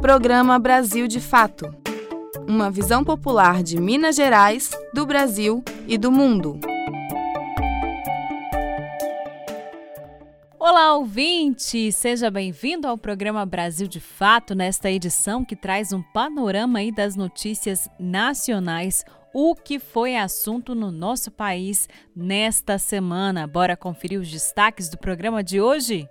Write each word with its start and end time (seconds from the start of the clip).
Programa 0.00 0.58
Brasil 0.58 1.06
de 1.06 1.20
Fato 1.20 1.66
Uma 2.48 2.70
visão 2.70 3.04
popular 3.04 3.62
de 3.62 3.78
Minas 3.78 4.16
Gerais, 4.16 4.70
do 4.94 5.04
Brasil 5.04 5.62
e 5.86 5.98
do 5.98 6.10
mundo. 6.10 6.58
Olá, 10.58 10.94
ouvinte! 10.94 11.92
Seja 11.92 12.30
bem-vindo 12.30 12.88
ao 12.88 12.96
programa 12.96 13.44
Brasil 13.44 13.86
de 13.86 14.00
Fato, 14.00 14.54
nesta 14.54 14.90
edição 14.90 15.44
que 15.44 15.54
traz 15.54 15.92
um 15.92 16.02
panorama 16.14 16.78
aí 16.78 16.90
das 16.90 17.14
notícias 17.14 17.86
nacionais 17.98 19.04
o 19.34 19.54
que 19.54 19.78
foi 19.78 20.16
assunto 20.16 20.74
no 20.74 20.90
nosso 20.90 21.30
país 21.30 21.88
nesta 22.16 22.78
semana. 22.78 23.46
Bora 23.46 23.76
conferir 23.76 24.18
os 24.18 24.30
destaques 24.30 24.88
do 24.88 24.96
programa 24.96 25.44
de 25.44 25.60
hoje? 25.60 26.08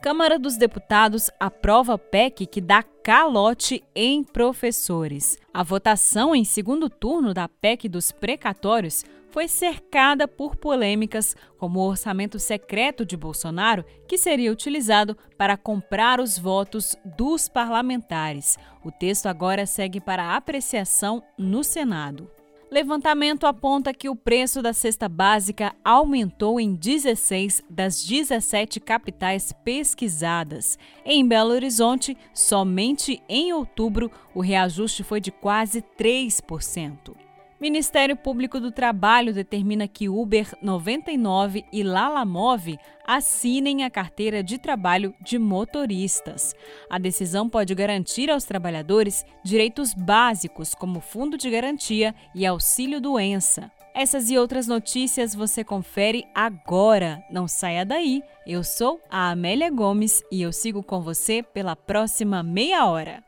Câmara 0.00 0.38
dos 0.38 0.56
Deputados 0.56 1.28
aprova 1.40 1.98
PEC 1.98 2.46
que 2.46 2.60
dá 2.60 2.84
calote 2.84 3.82
em 3.96 4.22
professores. 4.22 5.36
A 5.52 5.64
votação 5.64 6.36
em 6.36 6.44
segundo 6.44 6.88
turno 6.88 7.34
da 7.34 7.48
PEC 7.48 7.88
dos 7.88 8.12
precatórios 8.12 9.04
foi 9.30 9.48
cercada 9.48 10.28
por 10.28 10.54
polêmicas, 10.54 11.34
como 11.58 11.80
o 11.80 11.88
orçamento 11.88 12.38
secreto 12.38 13.04
de 13.04 13.16
Bolsonaro, 13.16 13.84
que 14.06 14.16
seria 14.16 14.52
utilizado 14.52 15.18
para 15.36 15.56
comprar 15.56 16.20
os 16.20 16.38
votos 16.38 16.96
dos 17.04 17.48
parlamentares. 17.48 18.56
O 18.84 18.92
texto 18.92 19.26
agora 19.26 19.66
segue 19.66 20.00
para 20.00 20.36
apreciação 20.36 21.24
no 21.36 21.64
Senado. 21.64 22.30
Levantamento 22.70 23.46
aponta 23.46 23.94
que 23.94 24.10
o 24.10 24.16
preço 24.16 24.60
da 24.60 24.74
cesta 24.74 25.08
básica 25.08 25.74
aumentou 25.82 26.60
em 26.60 26.74
16 26.74 27.64
das 27.68 28.04
17 28.04 28.78
capitais 28.78 29.52
pesquisadas. 29.64 30.78
Em 31.02 31.26
Belo 31.26 31.52
Horizonte, 31.52 32.16
somente 32.34 33.22
em 33.26 33.54
outubro, 33.54 34.10
o 34.34 34.40
reajuste 34.40 35.02
foi 35.02 35.18
de 35.18 35.30
quase 35.30 35.82
3%. 35.98 37.27
Ministério 37.60 38.14
Público 38.14 38.60
do 38.60 38.70
Trabalho 38.70 39.34
determina 39.34 39.88
que 39.88 40.08
Uber 40.08 40.48
99 40.62 41.64
e 41.72 41.82
Lalamove 41.82 42.78
assinem 43.04 43.82
a 43.82 43.90
carteira 43.90 44.44
de 44.44 44.58
trabalho 44.58 45.12
de 45.20 45.40
motoristas. 45.40 46.54
A 46.88 46.98
decisão 46.98 47.48
pode 47.48 47.74
garantir 47.74 48.30
aos 48.30 48.44
trabalhadores 48.44 49.24
direitos 49.42 49.92
básicos 49.92 50.72
como 50.72 51.00
fundo 51.00 51.36
de 51.36 51.50
garantia 51.50 52.14
e 52.32 52.46
auxílio 52.46 53.00
doença. 53.00 53.72
Essas 53.92 54.30
e 54.30 54.38
outras 54.38 54.68
notícias 54.68 55.34
você 55.34 55.64
confere 55.64 56.24
agora. 56.32 57.20
Não 57.28 57.48
saia 57.48 57.84
daí. 57.84 58.22
Eu 58.46 58.62
sou 58.62 59.00
a 59.10 59.30
Amélia 59.30 59.68
Gomes 59.68 60.22
e 60.30 60.40
eu 60.40 60.52
sigo 60.52 60.80
com 60.80 61.00
você 61.00 61.42
pela 61.42 61.74
próxima 61.74 62.40
meia 62.40 62.86
hora. 62.86 63.27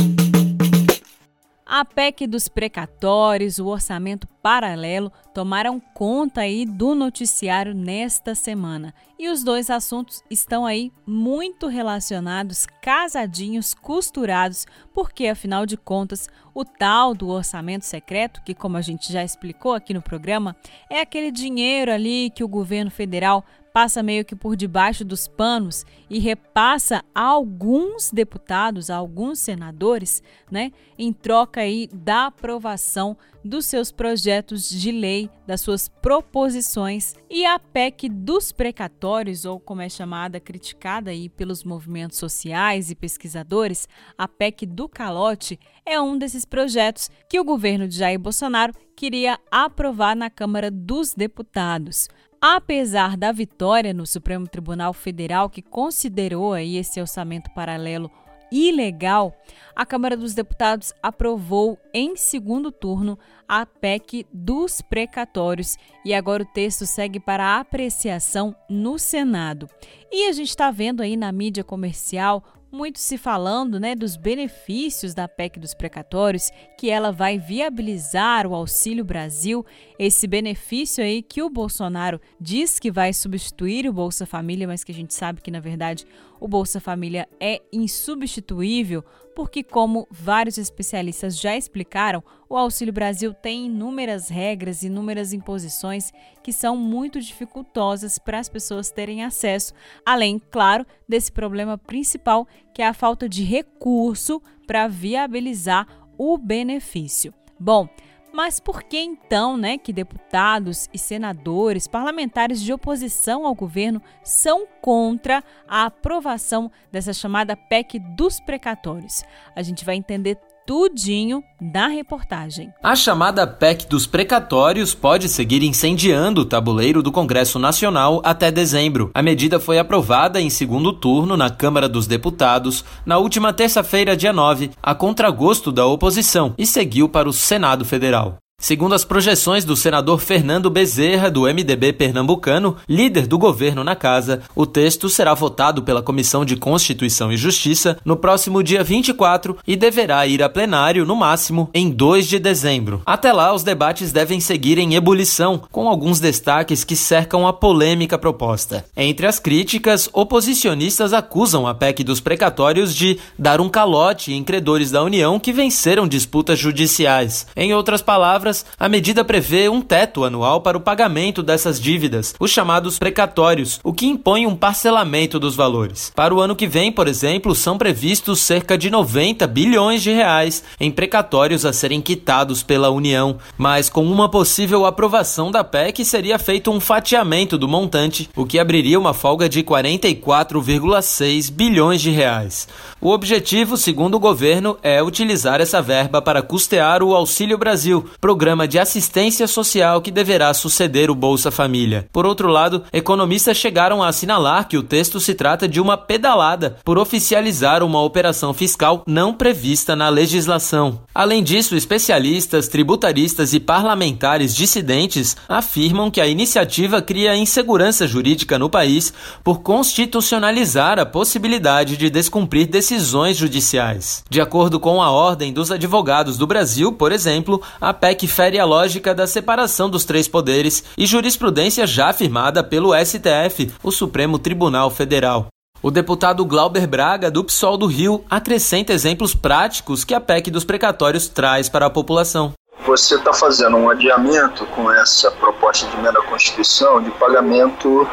A 1.73 1.85
PEC 1.85 2.27
dos 2.27 2.49
precatórios, 2.49 3.57
o 3.57 3.67
orçamento 3.67 4.27
paralelo 4.43 5.09
tomaram 5.33 5.79
conta 5.79 6.41
aí 6.41 6.65
do 6.65 6.93
noticiário 6.93 7.73
nesta 7.73 8.35
semana. 8.35 8.93
E 9.17 9.29
os 9.29 9.41
dois 9.41 9.69
assuntos 9.69 10.21
estão 10.29 10.65
aí 10.65 10.91
muito 11.07 11.67
relacionados, 11.67 12.67
casadinhos, 12.81 13.73
costurados, 13.73 14.67
porque 14.93 15.27
afinal 15.27 15.65
de 15.65 15.77
contas, 15.77 16.27
o 16.53 16.65
tal 16.65 17.13
do 17.13 17.29
orçamento 17.29 17.85
secreto, 17.85 18.41
que 18.43 18.53
como 18.53 18.75
a 18.75 18.81
gente 18.81 19.09
já 19.09 19.23
explicou 19.23 19.73
aqui 19.73 19.93
no 19.93 20.01
programa, 20.01 20.57
é 20.89 20.99
aquele 20.99 21.31
dinheiro 21.31 21.89
ali 21.89 22.31
que 22.31 22.43
o 22.43 22.49
governo 22.49 22.91
federal 22.91 23.45
passa 23.73 24.03
meio 24.03 24.25
que 24.25 24.35
por 24.35 24.55
debaixo 24.55 25.03
dos 25.03 25.27
panos 25.27 25.85
e 26.09 26.19
repassa 26.19 27.03
a 27.13 27.21
alguns 27.21 28.11
deputados, 28.11 28.89
a 28.89 28.95
alguns 28.95 29.39
senadores, 29.39 30.21
né, 30.49 30.71
em 30.97 31.11
troca 31.13 31.61
aí 31.61 31.89
da 31.93 32.27
aprovação 32.27 33.17
dos 33.43 33.65
seus 33.65 33.91
projetos 33.91 34.69
de 34.69 34.91
lei, 34.91 35.29
das 35.47 35.61
suas 35.61 35.87
proposições 35.87 37.15
e 37.29 37.45
a 37.45 37.57
PEC 37.57 38.07
dos 38.07 38.51
precatórios, 38.51 39.45
ou 39.45 39.59
como 39.59 39.81
é 39.81 39.89
chamada, 39.89 40.39
criticada 40.39 41.09
aí 41.09 41.27
pelos 41.27 41.63
movimentos 41.63 42.17
sociais 42.17 42.91
e 42.91 42.95
pesquisadores, 42.95 43.87
a 44.17 44.27
PEC 44.27 44.65
do 44.65 44.87
calote 44.87 45.59
é 45.85 45.99
um 45.99 46.17
desses 46.17 46.45
projetos 46.45 47.09
que 47.27 47.39
o 47.39 47.43
governo 47.43 47.87
de 47.87 47.97
Jair 47.97 48.19
Bolsonaro 48.19 48.73
queria 48.95 49.39
aprovar 49.49 50.15
na 50.15 50.29
Câmara 50.29 50.69
dos 50.69 51.13
Deputados. 51.13 52.07
Apesar 52.43 53.15
da 53.15 53.31
vitória 53.31 53.93
no 53.93 54.07
Supremo 54.07 54.47
Tribunal 54.47 54.93
Federal, 54.93 55.47
que 55.47 55.61
considerou 55.61 56.53
aí 56.53 56.75
esse 56.75 56.99
orçamento 56.99 57.51
paralelo 57.51 58.09
ilegal, 58.51 59.31
a 59.75 59.85
Câmara 59.85 60.17
dos 60.17 60.33
Deputados 60.33 60.91
aprovou 61.03 61.77
em 61.93 62.15
segundo 62.15 62.71
turno 62.71 63.17
a 63.47 63.63
PEC 63.63 64.25
dos 64.33 64.81
precatórios 64.81 65.77
e 66.03 66.15
agora 66.15 66.41
o 66.41 66.45
texto 66.47 66.87
segue 66.87 67.19
para 67.19 67.59
apreciação 67.59 68.55
no 68.67 68.97
Senado. 68.97 69.69
E 70.11 70.27
a 70.27 70.31
gente 70.31 70.49
está 70.49 70.71
vendo 70.71 71.01
aí 71.01 71.15
na 71.15 71.31
mídia 71.31 71.63
comercial 71.63 72.43
muito 72.71 72.99
se 72.99 73.17
falando 73.17 73.79
né, 73.79 73.93
dos 73.93 74.15
benefícios 74.15 75.13
da 75.13 75.27
PEC 75.27 75.59
dos 75.59 75.73
precatórios, 75.73 76.51
que 76.77 76.89
ela 76.89 77.11
vai 77.11 77.37
viabilizar 77.37 78.47
o 78.47 78.55
Auxílio 78.55 79.03
Brasil, 79.03 79.65
esse 79.99 80.25
benefício 80.25 81.03
aí 81.03 81.21
que 81.21 81.41
o 81.41 81.49
Bolsonaro 81.49 82.19
diz 82.39 82.79
que 82.79 82.89
vai 82.89 83.13
substituir 83.13 83.87
o 83.87 83.93
Bolsa 83.93 84.25
Família, 84.25 84.67
mas 84.67 84.83
que 84.83 84.91
a 84.91 84.95
gente 84.95 85.13
sabe 85.13 85.41
que 85.41 85.51
na 85.51 85.59
verdade 85.59 86.05
o 86.39 86.47
Bolsa 86.47 86.79
Família 86.79 87.27
é 87.39 87.61
insubstituível, 87.71 89.03
porque, 89.41 89.63
como 89.63 90.07
vários 90.11 90.59
especialistas 90.59 91.35
já 91.35 91.57
explicaram, 91.57 92.23
o 92.47 92.55
Auxílio 92.55 92.93
Brasil 92.93 93.33
tem 93.33 93.65
inúmeras 93.65 94.29
regras, 94.29 94.83
inúmeras 94.83 95.33
imposições 95.33 96.11
que 96.43 96.53
são 96.53 96.77
muito 96.77 97.19
dificultosas 97.19 98.19
para 98.19 98.37
as 98.37 98.47
pessoas 98.47 98.91
terem 98.91 99.23
acesso, 99.23 99.73
além, 100.05 100.39
claro, 100.51 100.85
desse 101.09 101.31
problema 101.31 101.75
principal 101.75 102.47
que 102.71 102.83
é 102.83 102.87
a 102.87 102.93
falta 102.93 103.27
de 103.27 103.43
recurso 103.43 104.39
para 104.67 104.87
viabilizar 104.87 105.87
o 106.19 106.37
benefício. 106.37 107.33
Bom, 107.59 107.89
mas 108.31 108.59
por 108.59 108.83
que 108.83 108.97
então, 108.97 109.57
né, 109.57 109.77
que 109.77 109.91
deputados 109.91 110.89
e 110.93 110.97
senadores, 110.97 111.87
parlamentares 111.87 112.61
de 112.61 112.71
oposição 112.71 113.45
ao 113.45 113.53
governo 113.53 114.01
são 114.23 114.65
contra 114.81 115.43
a 115.67 115.85
aprovação 115.85 116.71
dessa 116.91 117.13
chamada 117.13 117.55
PEC 117.55 117.99
dos 117.99 118.39
precatórios? 118.39 119.23
A 119.55 119.61
gente 119.61 119.83
vai 119.83 119.95
entender 119.95 120.37
tudinho 120.65 121.43
na 121.59 121.87
reportagem. 121.87 122.71
A 122.81 122.95
chamada 122.95 123.45
PEC 123.45 123.87
dos 123.87 124.07
precatórios 124.07 124.93
pode 124.93 125.29
seguir 125.29 125.63
incendiando 125.63 126.41
o 126.41 126.45
tabuleiro 126.45 127.03
do 127.03 127.11
Congresso 127.11 127.59
Nacional 127.59 128.21
até 128.23 128.51
dezembro. 128.51 129.11
A 129.13 129.21
medida 129.21 129.59
foi 129.59 129.77
aprovada 129.77 130.41
em 130.41 130.49
segundo 130.49 130.93
turno 130.93 131.37
na 131.37 131.49
Câmara 131.49 131.87
dos 131.87 132.07
Deputados 132.07 132.83
na 133.05 133.17
última 133.17 133.53
terça-feira, 133.53 134.17
dia 134.17 134.33
9, 134.33 134.71
a 134.81 134.95
contragosto 134.95 135.71
da 135.71 135.85
oposição, 135.85 136.53
e 136.57 136.65
seguiu 136.65 137.07
para 137.09 137.29
o 137.29 137.33
Senado 137.33 137.85
Federal. 137.85 138.37
Segundo 138.61 138.93
as 138.93 139.03
projeções 139.03 139.65
do 139.65 139.75
senador 139.75 140.19
Fernando 140.19 140.69
Bezerra, 140.69 141.31
do 141.31 141.41
MDB 141.41 141.93
pernambucano, 141.93 142.77
líder 142.87 143.25
do 143.25 143.39
governo 143.39 143.83
na 143.83 143.95
casa, 143.95 144.43
o 144.55 144.67
texto 144.67 145.09
será 145.09 145.33
votado 145.33 145.81
pela 145.81 146.03
Comissão 146.03 146.45
de 146.45 146.55
Constituição 146.55 147.31
e 147.31 147.37
Justiça 147.37 147.97
no 148.05 148.15
próximo 148.15 148.61
dia 148.61 148.83
24 148.83 149.57
e 149.65 149.75
deverá 149.75 150.27
ir 150.27 150.43
a 150.43 150.47
plenário, 150.47 151.07
no 151.07 151.15
máximo, 151.15 151.71
em 151.73 151.89
2 151.89 152.27
de 152.27 152.37
dezembro. 152.37 153.01
Até 153.03 153.33
lá, 153.33 153.51
os 153.51 153.63
debates 153.63 154.11
devem 154.11 154.39
seguir 154.39 154.77
em 154.77 154.93
ebulição, 154.93 155.63
com 155.71 155.89
alguns 155.89 156.19
destaques 156.19 156.83
que 156.83 156.95
cercam 156.95 157.47
a 157.47 157.53
polêmica 157.53 158.15
proposta. 158.15 158.85
Entre 158.95 159.25
as 159.25 159.39
críticas, 159.39 160.07
oposicionistas 160.13 161.13
acusam 161.13 161.65
a 161.65 161.73
PEC 161.73 162.03
dos 162.03 162.19
precatórios 162.19 162.93
de 162.93 163.17
dar 163.39 163.59
um 163.59 163.69
calote 163.69 164.33
em 164.33 164.43
credores 164.43 164.91
da 164.91 165.01
União 165.01 165.39
que 165.39 165.51
venceram 165.51 166.07
disputas 166.07 166.59
judiciais. 166.59 167.47
Em 167.55 167.73
outras 167.73 168.03
palavras, 168.03 168.50
a 168.79 168.87
medida 168.87 169.23
prevê 169.23 169.69
um 169.69 169.81
teto 169.81 170.23
anual 170.23 170.61
para 170.61 170.77
o 170.77 170.81
pagamento 170.81 171.41
dessas 171.41 171.79
dívidas, 171.79 172.35
os 172.39 172.51
chamados 172.51 172.99
precatórios, 172.99 173.79
o 173.83 173.93
que 173.93 174.05
impõe 174.05 174.45
um 174.45 174.55
parcelamento 174.55 175.39
dos 175.39 175.55
valores. 175.55 176.11
Para 176.15 176.33
o 176.33 176.39
ano 176.39 176.55
que 176.55 176.67
vem, 176.67 176.91
por 176.91 177.07
exemplo, 177.07 177.55
são 177.55 177.77
previstos 177.77 178.39
cerca 178.39 178.77
de 178.77 178.89
90 178.89 179.47
bilhões 179.47 180.03
de 180.03 180.11
reais 180.11 180.63
em 180.79 180.91
precatórios 180.91 181.65
a 181.65 181.73
serem 181.73 182.01
quitados 182.01 182.61
pela 182.61 182.89
União, 182.89 183.37
mas 183.57 183.89
com 183.89 184.05
uma 184.05 184.29
possível 184.29 184.85
aprovação 184.85 185.49
da 185.49 185.63
PEC 185.63 186.03
seria 186.03 186.37
feito 186.37 186.71
um 186.71 186.79
fatiamento 186.79 187.57
do 187.57 187.67
montante, 187.67 188.29
o 188.35 188.45
que 188.45 188.59
abriria 188.59 188.99
uma 188.99 189.13
folga 189.13 189.47
de 189.47 189.63
44,6 189.63 191.51
bilhões 191.51 192.01
de 192.01 192.11
reais. 192.11 192.67
O 192.99 193.09
objetivo, 193.09 193.77
segundo 193.77 194.15
o 194.15 194.19
governo, 194.19 194.77
é 194.83 195.01
utilizar 195.01 195.59
essa 195.61 195.81
verba 195.81 196.21
para 196.21 196.41
custear 196.41 197.01
o 197.01 197.15
Auxílio 197.15 197.57
Brasil, 197.57 198.05
programa 198.19 198.40
de 198.67 198.79
assistência 198.79 199.47
social 199.47 200.01
que 200.01 200.09
deverá 200.09 200.51
suceder 200.53 201.11
o 201.11 201.15
Bolsa 201.15 201.51
Família. 201.51 202.07
Por 202.11 202.25
outro 202.25 202.47
lado, 202.47 202.83
economistas 202.91 203.55
chegaram 203.55 204.01
a 204.01 204.07
assinalar 204.07 204.67
que 204.67 204.77
o 204.77 204.83
texto 204.83 205.19
se 205.19 205.35
trata 205.35 205.67
de 205.67 205.79
uma 205.79 205.95
pedalada 205.95 206.77
por 206.83 206.97
oficializar 206.97 207.83
uma 207.83 208.01
operação 208.01 208.51
fiscal 208.51 209.03
não 209.05 209.31
prevista 209.31 209.95
na 209.95 210.09
legislação. 210.09 211.01
Além 211.13 211.43
disso, 211.43 211.75
especialistas, 211.75 212.67
tributaristas 212.67 213.53
e 213.53 213.59
parlamentares 213.59 214.55
dissidentes 214.55 215.37
afirmam 215.47 216.09
que 216.09 216.19
a 216.19 216.27
iniciativa 216.27 216.99
cria 216.99 217.35
insegurança 217.35 218.07
jurídica 218.07 218.57
no 218.57 218.71
país 218.71 219.13
por 219.43 219.61
constitucionalizar 219.61 220.97
a 220.97 221.05
possibilidade 221.05 221.95
de 221.95 222.09
descumprir 222.09 222.67
decisões 222.67 223.37
judiciais. 223.37 224.23
De 224.29 224.41
acordo 224.41 224.79
com 224.79 224.99
a 224.99 225.11
Ordem 225.11 225.53
dos 225.53 225.71
Advogados 225.71 226.37
do 226.37 226.47
Brasil, 226.47 226.91
por 226.91 227.11
exemplo, 227.11 227.61
a 227.79 227.93
PEC 227.93 228.30
fere 228.31 228.57
a 228.57 228.65
lógica 228.65 229.13
da 229.13 229.27
separação 229.27 229.89
dos 229.89 230.05
três 230.05 230.27
poderes 230.27 230.83
e 230.97 231.05
jurisprudência 231.05 231.85
já 231.85 232.09
afirmada 232.09 232.63
pelo 232.63 232.93
STF, 232.95 233.71
o 233.83 233.91
Supremo 233.91 234.39
Tribunal 234.39 234.89
Federal. 234.89 235.47
O 235.83 235.91
deputado 235.91 236.45
Glauber 236.45 236.87
Braga, 236.87 237.29
do 237.29 237.43
PSOL 237.43 237.77
do 237.77 237.87
Rio, 237.87 238.23
acrescenta 238.29 238.93
exemplos 238.93 239.35
práticos 239.35 240.03
que 240.03 240.13
a 240.13 240.21
PEC 240.21 240.49
dos 240.49 240.63
precatórios 240.63 241.27
traz 241.27 241.67
para 241.67 241.87
a 241.87 241.89
população. 241.89 242.53
Você 242.85 243.15
está 243.15 243.33
fazendo 243.33 243.77
um 243.77 243.89
adiamento 243.89 244.65
com 244.67 244.91
essa 244.91 245.29
proposta 245.31 245.87
de 245.87 245.95
emenda 245.97 246.19
à 246.19 246.23
Constituição 246.23 247.01
de 247.01 247.11
pagamento 247.11 248.07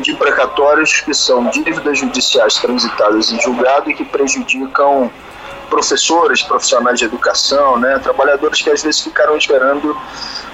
de 0.00 0.14
precatórios 0.14 1.00
que 1.00 1.14
são 1.14 1.48
dívidas 1.50 1.98
judiciais 1.98 2.54
transitadas 2.54 3.30
em 3.30 3.40
julgado 3.40 3.90
e 3.90 3.94
que 3.94 4.04
prejudicam 4.04 5.10
professores, 5.72 6.42
profissionais 6.42 6.98
de 6.98 7.06
educação, 7.06 7.78
né, 7.78 7.98
trabalhadores 7.98 8.60
que 8.60 8.68
às 8.68 8.82
vezes 8.82 9.00
ficaram 9.00 9.34
esperando 9.38 9.96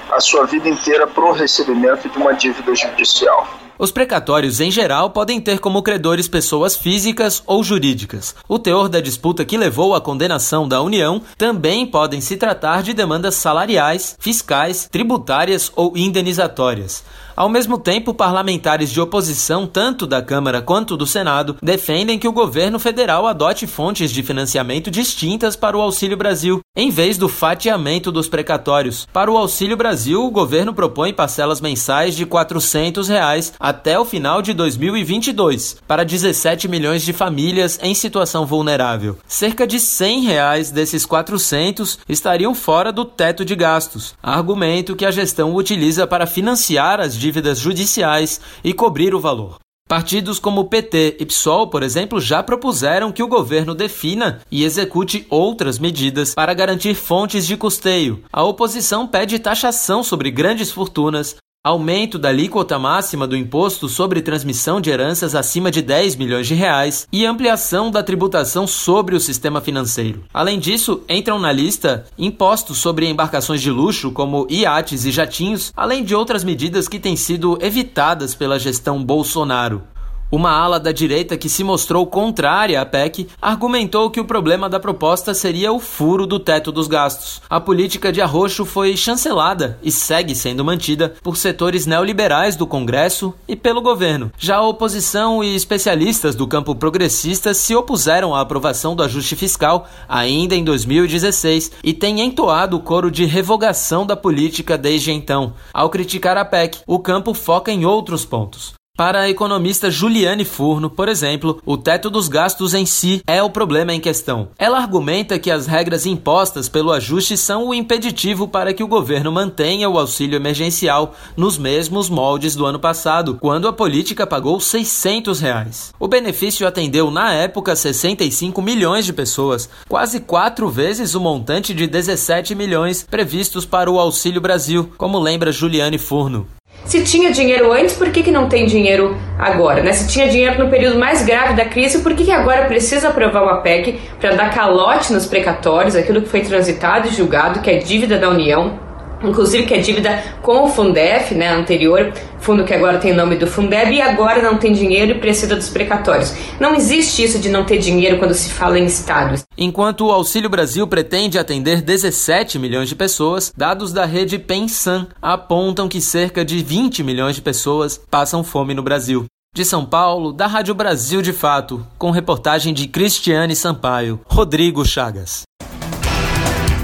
a 0.09 0.21
sua 0.21 0.45
vida 0.45 0.69
inteira 0.69 1.05
para 1.05 1.25
o 1.25 1.33
recebimento 1.33 2.07
de 2.07 2.17
uma 2.17 2.33
dívida 2.33 2.73
judicial. 2.73 3.45
Os 3.77 3.91
precatórios, 3.91 4.59
em 4.59 4.71
geral, 4.71 5.09
podem 5.09 5.39
ter 5.39 5.59
como 5.59 5.83
credores 5.83 6.27
pessoas 6.27 6.75
físicas 6.75 7.43
ou 7.45 7.63
jurídicas. 7.63 8.35
O 8.47 8.59
teor 8.59 8.89
da 8.89 8.99
disputa 8.99 9.45
que 9.45 9.57
levou 9.57 9.93
à 9.93 10.01
condenação 10.01 10.67
da 10.67 10.81
União 10.81 11.21
também 11.37 11.85
podem 11.85 12.19
se 12.21 12.35
tratar 12.37 12.81
de 12.81 12.93
demandas 12.93 13.35
salariais, 13.35 14.17
fiscais, 14.19 14.87
tributárias 14.89 15.71
ou 15.75 15.97
indenizatórias. 15.97 17.03
Ao 17.39 17.47
mesmo 17.47 17.77
tempo, 17.77 18.13
parlamentares 18.13 18.91
de 18.91 18.99
oposição, 18.99 19.65
tanto 19.65 20.05
da 20.05 20.21
Câmara 20.21 20.61
quanto 20.61 20.97
do 20.97 21.07
Senado, 21.07 21.55
defendem 21.63 22.19
que 22.19 22.27
o 22.27 22.33
governo 22.33 22.77
federal 22.77 23.25
adote 23.25 23.65
fontes 23.65 24.11
de 24.11 24.21
financiamento 24.21 24.91
distintas 24.91 25.55
para 25.55 25.77
o 25.77 25.79
Auxílio 25.79 26.17
Brasil, 26.17 26.59
em 26.75 26.89
vez 26.89 27.17
do 27.17 27.29
fatiamento 27.29 28.11
dos 28.11 28.27
precatórios. 28.27 29.07
Para 29.13 29.31
o 29.31 29.37
Auxílio 29.37 29.77
Brasil, 29.77 30.21
o 30.21 30.29
governo 30.29 30.73
propõe 30.73 31.13
parcelas 31.13 31.61
mensais 31.61 32.13
de 32.13 32.25
400 32.25 33.07
reais 33.07 33.53
até 33.57 33.97
o 33.97 34.03
final 34.03 34.41
de 34.41 34.53
2022, 34.53 35.77
para 35.87 36.03
17 36.03 36.67
milhões 36.67 37.03
de 37.03 37.13
famílias 37.13 37.79
em 37.81 37.95
situação 37.95 38.45
vulnerável. 38.45 39.17
Cerca 39.25 39.65
de 39.65 39.79
100 39.79 40.23
reais 40.23 40.71
desses 40.71 41.05
400 41.05 41.99
estariam 42.09 42.53
fora 42.53 42.91
do 42.91 43.05
teto 43.05 43.45
de 43.45 43.55
gastos, 43.55 44.13
argumento 44.21 44.93
que 44.93 45.05
a 45.05 45.11
gestão 45.11 45.55
utiliza 45.55 46.05
para 46.05 46.27
financiar 46.27 46.99
as 46.99 47.15
dívidas 47.15 47.28
dívidas 47.29 47.59
judiciais 47.59 48.41
e 48.63 48.73
cobrir 48.73 49.13
o 49.13 49.19
valor. 49.19 49.59
Partidos 49.87 50.37
como 50.37 50.65
PT 50.65 51.17
e 51.19 51.25
PSOL, 51.25 51.67
por 51.67 51.81
exemplo, 51.81 52.19
já 52.19 52.43
propuseram 52.43 53.11
que 53.11 53.23
o 53.23 53.27
governo 53.27 53.73
defina 53.73 54.39
e 54.51 54.63
execute 54.63 55.25
outras 55.29 55.79
medidas 55.79 56.35
para 56.35 56.53
garantir 56.53 56.93
fontes 56.93 57.45
de 57.45 57.57
custeio. 57.57 58.23
A 58.31 58.43
oposição 58.43 59.07
pede 59.07 59.39
taxação 59.39 60.03
sobre 60.03 60.29
grandes 60.29 60.71
fortunas, 60.71 61.35
aumento 61.61 62.17
da 62.17 62.29
alíquota 62.29 62.79
máxima 62.79 63.27
do 63.27 63.35
imposto 63.35 63.89
sobre 63.89 64.21
transmissão 64.21 64.79
de 64.79 64.89
heranças 64.89 65.35
acima 65.35 65.69
de 65.69 65.81
10 65.81 66.15
milhões 66.15 66.47
de 66.47 66.55
reais 66.55 67.05
e 67.11 67.25
ampliação 67.25 67.91
da 67.91 68.01
tributação 68.01 68.65
sobre 68.65 69.13
o 69.13 69.19
sistema 69.19 69.59
financeiro. 69.59 70.23
Além 70.33 70.57
disso, 70.57 71.01
entram 71.09 71.37
na 71.37 71.51
lista 71.51 72.05
impostos 72.17 72.77
sobre 72.77 73.09
embarcações 73.09 73.61
de 73.61 73.69
luxo, 73.69 74.09
como 74.11 74.47
iates 74.49 75.03
e 75.03 75.11
jatinhos, 75.11 75.73
além 75.75 76.01
de 76.01 76.15
outras 76.15 76.45
medidas 76.45 76.87
que 76.87 76.97
têm 76.97 77.17
sido 77.17 77.57
evitadas 77.61 78.33
pela 78.33 78.57
gestão 78.57 79.03
Bolsonaro. 79.03 79.83
Uma 80.31 80.51
ala 80.51 80.79
da 80.79 80.91
direita 80.91 81.35
que 81.35 81.49
se 81.49 81.63
mostrou 81.63 82.05
contrária 82.05 82.79
à 82.79 82.85
PEC 82.85 83.27
argumentou 83.41 84.11
que 84.11 84.19
o 84.19 84.25
problema 84.25 84.69
da 84.69 84.79
proposta 84.79 85.33
seria 85.33 85.73
o 85.73 85.79
furo 85.79 86.27
do 86.27 86.37
teto 86.37 86.71
dos 86.71 86.87
gastos. 86.87 87.41
A 87.49 87.59
política 87.59 88.11
de 88.11 88.21
arroxo 88.21 88.63
foi 88.63 88.95
chancelada 88.95 89.79
e 89.81 89.91
segue 89.91 90.35
sendo 90.35 90.63
mantida 90.63 91.15
por 91.23 91.35
setores 91.35 91.87
neoliberais 91.87 92.55
do 92.55 92.67
Congresso 92.67 93.33
e 93.47 93.55
pelo 93.55 93.81
governo. 93.81 94.31
Já 94.37 94.57
a 94.57 94.67
oposição 94.67 95.43
e 95.43 95.55
especialistas 95.55 96.35
do 96.35 96.45
campo 96.45 96.75
progressista 96.75 97.51
se 97.55 97.75
opuseram 97.75 98.35
à 98.35 98.41
aprovação 98.41 98.95
do 98.95 99.01
ajuste 99.01 99.35
fiscal 99.35 99.89
ainda 100.07 100.53
em 100.53 100.63
2016 100.63 101.71
e 101.83 101.91
têm 101.91 102.21
entoado 102.21 102.77
o 102.77 102.81
coro 102.81 103.09
de 103.09 103.25
revogação 103.25 104.05
da 104.05 104.15
política 104.15 104.77
desde 104.77 105.11
então. 105.11 105.53
Ao 105.73 105.89
criticar 105.89 106.37
a 106.37 106.45
PEC, 106.45 106.81
o 106.85 106.99
campo 106.99 107.33
foca 107.33 107.71
em 107.71 107.83
outros 107.83 108.25
pontos. 108.25 108.78
Para 108.99 109.21
a 109.21 109.29
economista 109.29 109.89
Juliane 109.89 110.43
Furno, 110.43 110.89
por 110.89 111.07
exemplo, 111.07 111.61
o 111.65 111.77
teto 111.77 112.09
dos 112.09 112.27
gastos 112.27 112.73
em 112.73 112.85
si 112.85 113.21
é 113.25 113.41
o 113.41 113.49
problema 113.49 113.93
em 113.93 113.99
questão. 114.01 114.49
Ela 114.57 114.77
argumenta 114.77 115.39
que 115.39 115.49
as 115.49 115.67
regras 115.67 116.05
impostas 116.05 116.67
pelo 116.67 116.91
ajuste 116.91 117.37
são 117.37 117.69
o 117.69 117.73
impeditivo 117.73 118.45
para 118.45 118.73
que 118.73 118.83
o 118.83 118.87
governo 118.89 119.31
mantenha 119.31 119.89
o 119.89 119.97
auxílio 119.97 120.35
emergencial 120.35 121.15
nos 121.37 121.57
mesmos 121.57 122.09
moldes 122.09 122.57
do 122.57 122.65
ano 122.65 122.77
passado, 122.77 123.37
quando 123.39 123.69
a 123.69 123.73
política 123.73 124.27
pagou 124.27 124.59
600 124.59 125.39
reais. 125.39 125.93
O 125.97 126.05
benefício 126.05 126.67
atendeu 126.67 127.09
na 127.09 127.31
época 127.33 127.77
65 127.77 128.61
milhões 128.61 129.05
de 129.05 129.13
pessoas, 129.13 129.69
quase 129.87 130.19
quatro 130.19 130.67
vezes 130.67 131.15
o 131.15 131.21
montante 131.21 131.73
de 131.73 131.87
17 131.87 132.53
milhões 132.53 133.07
previstos 133.09 133.65
para 133.65 133.89
o 133.89 133.97
Auxílio 133.97 134.41
Brasil, 134.41 134.91
como 134.97 135.17
lembra 135.19 135.53
Juliane 135.53 135.97
Furno. 135.97 136.58
Se 136.85 137.03
tinha 137.03 137.31
dinheiro 137.31 137.71
antes, 137.71 137.95
por 137.95 138.09
que, 138.09 138.23
que 138.23 138.31
não 138.31 138.49
tem 138.49 138.65
dinheiro 138.65 139.15
agora? 139.37 139.83
Né? 139.83 139.93
Se 139.93 140.07
tinha 140.07 140.27
dinheiro 140.27 140.63
no 140.63 140.69
período 140.69 140.97
mais 140.97 141.23
grave 141.23 141.53
da 141.53 141.65
crise, 141.65 141.99
por 141.99 142.13
que, 142.15 142.25
que 142.25 142.31
agora 142.31 142.65
precisa 142.65 143.09
aprovar 143.09 143.43
uma 143.43 143.61
PEC 143.61 143.99
para 144.19 144.35
dar 144.35 144.53
calote 144.53 145.13
nos 145.13 145.27
precatórios, 145.27 145.95
aquilo 145.95 146.21
que 146.21 146.29
foi 146.29 146.41
transitado 146.41 147.07
e 147.07 147.11
julgado, 147.11 147.59
que 147.59 147.69
é 147.69 147.77
dívida 147.77 148.17
da 148.17 148.29
União? 148.29 148.88
Inclusive 149.23 149.65
que 149.65 149.73
é 149.73 149.79
dívida 149.79 150.23
com 150.41 150.63
o 150.63 150.69
Fundef, 150.69 151.33
né, 151.35 151.49
anterior, 151.49 152.13
fundo 152.39 152.63
que 152.63 152.73
agora 152.73 152.97
tem 152.97 153.11
o 153.11 153.15
nome 153.15 153.35
do 153.35 153.47
Fundeb, 153.47 153.93
e 153.93 154.01
agora 154.01 154.41
não 154.41 154.57
tem 154.57 154.73
dinheiro 154.73 155.11
e 155.11 155.19
precisa 155.19 155.55
dos 155.55 155.69
precatórios. 155.69 156.33
Não 156.59 156.75
existe 156.75 157.23
isso 157.23 157.39
de 157.39 157.49
não 157.49 157.65
ter 157.65 157.77
dinheiro 157.77 158.17
quando 158.17 158.33
se 158.33 158.49
fala 158.49 158.79
em 158.79 158.85
estados. 158.85 159.43
Enquanto 159.57 160.05
o 160.05 160.11
Auxílio 160.11 160.49
Brasil 160.49 160.87
pretende 160.87 161.37
atender 161.37 161.81
17 161.81 162.57
milhões 162.57 162.89
de 162.89 162.95
pessoas, 162.95 163.53
dados 163.55 163.91
da 163.91 164.05
rede 164.05 164.39
Pensan 164.39 165.07
apontam 165.21 165.87
que 165.87 166.01
cerca 166.01 166.45
de 166.45 166.63
20 166.63 167.03
milhões 167.03 167.35
de 167.35 167.41
pessoas 167.41 167.99
passam 168.09 168.43
fome 168.43 168.73
no 168.73 168.83
Brasil. 168.83 169.25
De 169.53 169.65
São 169.65 169.83
Paulo, 169.83 170.31
da 170.31 170.45
Rádio 170.45 170.75
Brasil 170.75 171.21
de 171.23 171.33
Fato, 171.33 171.85
com 171.97 172.11
reportagem 172.11 172.71
de 172.71 172.87
Cristiane 172.87 173.55
Sampaio, 173.55 174.19
Rodrigo 174.27 174.85
Chagas. 174.85 175.41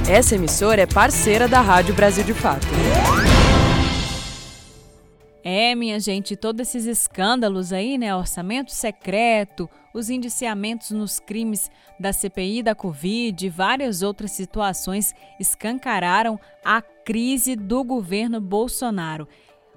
Essa 0.07 0.35
emissora 0.35 0.83
é 0.83 0.85
parceira 0.85 1.47
da 1.47 1.61
Rádio 1.61 1.95
Brasil 1.95 2.23
de 2.23 2.31
Fato. 2.31 2.67
É, 5.43 5.73
minha 5.73 5.99
gente, 5.99 6.35
todos 6.35 6.61
esses 6.61 6.85
escândalos 6.85 7.73
aí, 7.73 7.97
né? 7.97 8.15
Orçamento 8.15 8.71
secreto, 8.71 9.67
os 9.95 10.11
indiciamentos 10.11 10.91
nos 10.91 11.19
crimes 11.19 11.71
da 11.99 12.13
CPI 12.13 12.61
da 12.61 12.75
Covid 12.75 13.47
e 13.47 13.49
várias 13.49 14.03
outras 14.03 14.29
situações 14.29 15.11
escancararam 15.39 16.39
a 16.63 16.83
crise 16.83 17.55
do 17.55 17.83
governo 17.83 18.39
Bolsonaro. 18.39 19.27